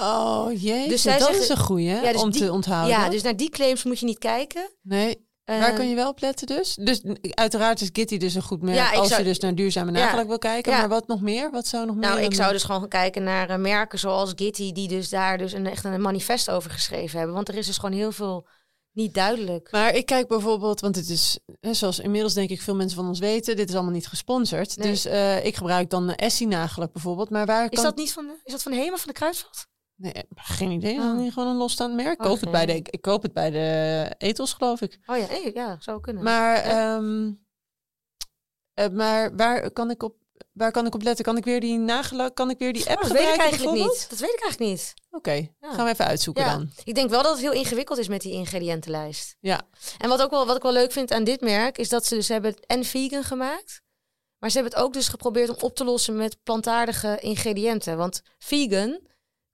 [0.00, 2.90] Oh jee, Dus zij dat zeggen- is een goeie Ja, dus om die- te onthouden.
[2.98, 4.70] Ja, dus naar die claims moet je niet kijken.
[4.82, 6.74] Nee, Eh, waar kun je wel op letten dus?
[6.74, 9.92] Dus uiteraard is Gitty dus een goed merk Ja, als zou- je dus naar duurzame
[9.92, 9.98] Ja.
[9.98, 10.72] nagelak wil kijken.
[10.72, 11.50] Maar wat nog meer?
[11.50, 12.08] Wat zou nog meer?
[12.08, 15.38] Nou, ik zou dus gewoon gaan kijken naar eh, merken zoals Gitty, die dus daar
[15.38, 17.34] dus een, echt een manifest over geschreven hebben.
[17.34, 18.46] Want er is dus gewoon heel veel
[18.92, 19.70] niet duidelijk.
[19.70, 23.18] Maar ik kijk bijvoorbeeld, want het is, zoals inmiddels denk ik veel mensen van ons
[23.18, 24.76] weten, dit is allemaal niet gesponsord.
[24.76, 24.90] Nee.
[24.90, 27.30] Dus eh, ik gebruik dan Essie nagelak bijvoorbeeld.
[27.30, 27.84] Maar waar Is kan...
[27.84, 29.66] dat niet van de, is dat van de Hema van de Kruidvat?
[29.98, 30.98] Nee, geen idee.
[30.98, 31.16] Oh.
[31.16, 32.12] niet gewoon een losstaand merk?
[32.12, 34.98] Ik Oh, koop, het bij de, ik, koop het bij de etels, geloof ik.
[35.06, 36.22] Oh ja, nee, ja, zou kunnen.
[36.22, 37.32] Maar, ehm,
[38.74, 40.16] eh, maar waar kan ik op
[40.52, 41.24] waar kan ik op letten?
[41.24, 43.76] Kan ik weer die nagelak, kan ik weer die app Oh, dat weet ik eigenlijk
[43.76, 44.06] niet.
[44.10, 44.94] Dat weet ik eigenlijk niet.
[45.10, 45.72] Oké, Ja.
[45.74, 46.52] gaan we even uitzoeken Ja.
[46.56, 46.70] dan.
[46.84, 49.36] Ik denk wel dat het heel ingewikkeld is met die ingrediëntenlijst.
[49.40, 49.60] Ja.
[49.98, 52.14] En wat, ook wel, wat ik wel leuk vind aan dit merk, is dat ze
[52.14, 53.80] dus hebben het en vegan gemaakt.
[54.38, 57.96] Maar ze hebben het ook dus geprobeerd om op te lossen met plantaardige ingrediënten.
[57.96, 59.00] Want vegan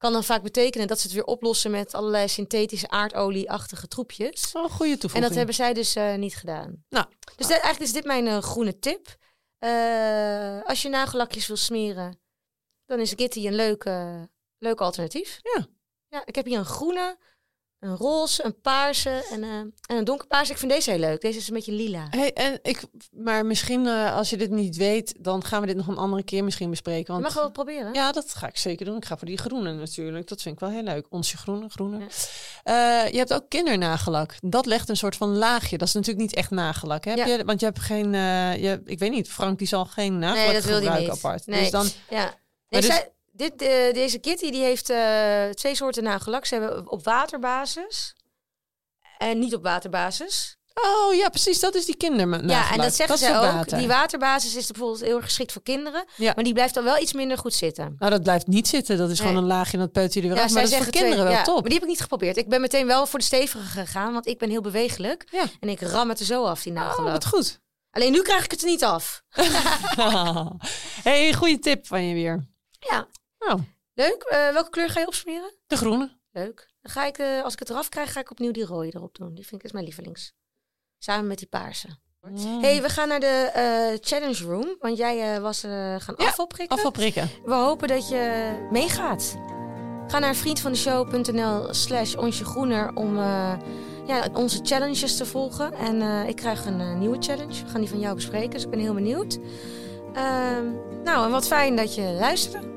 [0.04, 4.52] kan dan vaak betekenen dat ze het weer oplossen met allerlei synthetische aardolie-achtige troepjes.
[4.52, 5.24] Oh, goede En toevoeging.
[5.24, 6.84] dat hebben zij dus eh, niet gedaan.
[6.88, 7.06] Nou.
[7.36, 9.16] Dus eigenlijk is dit mijn eh, groene tip.
[9.58, 12.20] Eh, als je nagellakjes wil smeren,
[12.86, 14.22] dan is Gitty een leuk, eh,
[14.58, 15.38] leuk alternatief.
[15.42, 15.66] Ja.
[16.08, 17.18] Ja, ik heb hier een groene,
[17.84, 20.52] een roze, een paarse en, eh, en een donkerpaarse.
[20.52, 21.20] Ik vind deze heel leuk.
[21.20, 22.06] Deze is een beetje lila.
[22.10, 22.82] Hey, en ik,
[23.12, 26.22] maar misschien eh, als je dit niet weet, dan gaan we dit nog een andere
[26.22, 27.14] keer misschien bespreken.
[27.14, 27.92] Je Want, mag wel proberen.
[27.94, 28.96] Ja, dat ga ik zeker doen.
[28.96, 30.28] Ik ga voor die groene natuurlijk.
[30.28, 31.06] Dat vind ik wel heel leuk.
[31.10, 31.98] Onsje groene, groene.
[31.98, 32.06] Ja.
[33.04, 34.34] Eh, je hebt ook kindernagelak.
[34.40, 35.78] Dat legt een soort van laagje.
[35.78, 37.04] Dat is natuurlijk niet echt nagelak.
[37.04, 37.10] Hè?
[37.10, 37.34] Heb Ja.
[37.36, 40.64] je, want je hebt geen, je, ik weet niet, Frank die zal geen nagelak dat
[40.64, 41.24] wil die gebruiken niet.
[41.24, 41.46] apart.
[41.46, 41.60] Nee.
[41.60, 42.34] Dus dan, Ja.
[42.68, 46.44] Nee, dus- zij- dit, eh, deze Kitty die heeft eh, twee soorten nagellak.
[46.46, 48.14] Ze hebben op waterbasis
[49.18, 50.56] en niet op waterbasis.
[50.74, 51.60] oh ja, precies.
[51.60, 52.50] Dat is die kindernagelak.
[52.50, 53.34] Ja, en dat zeggen ze ook.
[53.42, 53.78] water.
[53.78, 56.04] Die waterbasis is bijvoorbeeld heel erg geschikt voor kinderen.
[56.16, 56.32] Ja.
[56.34, 57.94] Maar die blijft dan wel iets minder goed zitten.
[57.98, 58.96] Nou, dat blijft niet zitten.
[58.98, 59.28] Dat is Nee.
[59.28, 60.52] gewoon een laagje en dat peut je er weer af.
[60.52, 61.54] Maar dat is voor kinderen twee- wel ja, top.
[61.54, 62.36] Maar die heb ik niet geprobeerd.
[62.36, 65.24] Ik ben meteen wel voor de stevige gegaan, want ik ben heel bewegelijk.
[65.30, 65.44] Ja.
[65.60, 67.12] En ik ram het er zo af, die Oh, nagellak.
[67.12, 67.60] wat goed.
[67.90, 69.22] Alleen nu krijg ik het er niet af.
[71.08, 72.46] hey, goede tip van je weer.
[72.78, 73.08] Ja,
[73.46, 73.60] Nou,
[73.94, 74.22] leuk.
[74.22, 75.52] Eh, welke kleur ga je opsmeren?
[75.66, 76.18] de groene.
[76.30, 76.70] Leuk.
[76.80, 79.14] Dan ga ik, eh, als ik het eraf krijg, ga ik opnieuw die rode erop
[79.16, 79.34] doen.
[79.34, 80.32] Die vind ik is mijn lievelings.
[80.98, 81.88] Samen met die paarse.
[82.60, 84.76] Hey, we gaan naar de eh, challenge room.
[84.78, 86.76] Want jij was gaan Ja, afval prikken.
[86.76, 87.30] Afval prikken.
[87.44, 89.36] We hopen dat je meegaat.
[90.06, 93.16] Ga naar vriendvandeshow.nl slash onsje groener om
[94.06, 95.72] ja, onze challenges te volgen.
[95.72, 97.64] En ik krijg een nieuwe challenge.
[97.64, 99.38] We gaan die van jou bespreken, dus ik ben heel benieuwd.
[100.14, 100.72] Ehm,
[101.04, 102.73] nou, en wat fijn dat je luisterde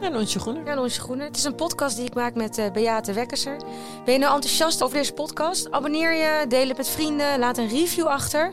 [0.00, 0.78] En onsje groener.
[0.78, 1.26] Onsje Groener.
[1.26, 3.56] Het is een podcast die ik maak met eh, Beate Wekkerser.
[4.04, 5.70] Ben je nou enthousiast over deze podcast?
[5.70, 8.52] Abonneer je, deel het met vrienden, laat een review achter.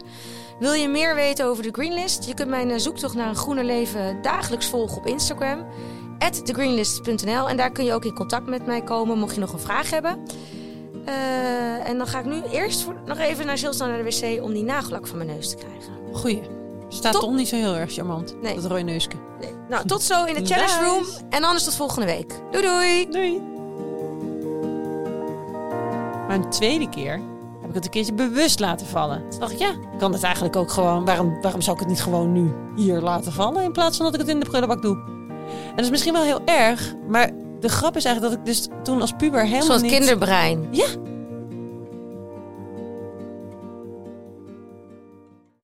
[0.60, 2.26] Wil je meer weten over de Greenlist?
[2.26, 5.66] Je kunt mijn eh, zoektocht naar een groener leven dagelijks volgen op Instagram.
[6.44, 9.60] thegreenlist.nl En daar kun je ook in contact met mij komen, mocht je nog een
[9.60, 10.24] vraag hebben.
[11.06, 14.44] Eh, en dan ga ik nu eerst voor, nog even naar Zilstaan naar de wc
[14.44, 15.94] om die nagellak van mijn neus te krijgen.
[16.14, 16.65] Goeie.
[16.96, 18.36] Staat toch niet zo heel erg charmant.
[18.42, 18.56] Nee.
[18.56, 19.10] Dat rode neusje.
[19.40, 19.52] Nee.
[19.70, 21.06] Nou, tot zo in de challenge room.
[21.30, 22.42] En anders tot volgende week.
[22.52, 23.10] Doei doei!
[23.10, 23.42] Doei.
[26.28, 27.22] Maar een tweede keer
[27.62, 29.30] heb ik het een keertje bewust laten vallen.
[29.30, 31.06] Toen dacht ik, ja, ik kan het eigenlijk ook gewoon.
[31.06, 34.14] Waarom, waarom zou ik het niet gewoon nu hier laten vallen in plaats van dat
[34.14, 34.96] ik het in de prullenbak doe?
[35.48, 38.68] En dat is misschien wel heel erg, maar de grap is eigenlijk dat ik dus
[38.84, 39.92] toen als puber helemaal Zo'n niet...
[39.92, 40.68] kinderbrein.
[40.72, 40.86] Ja,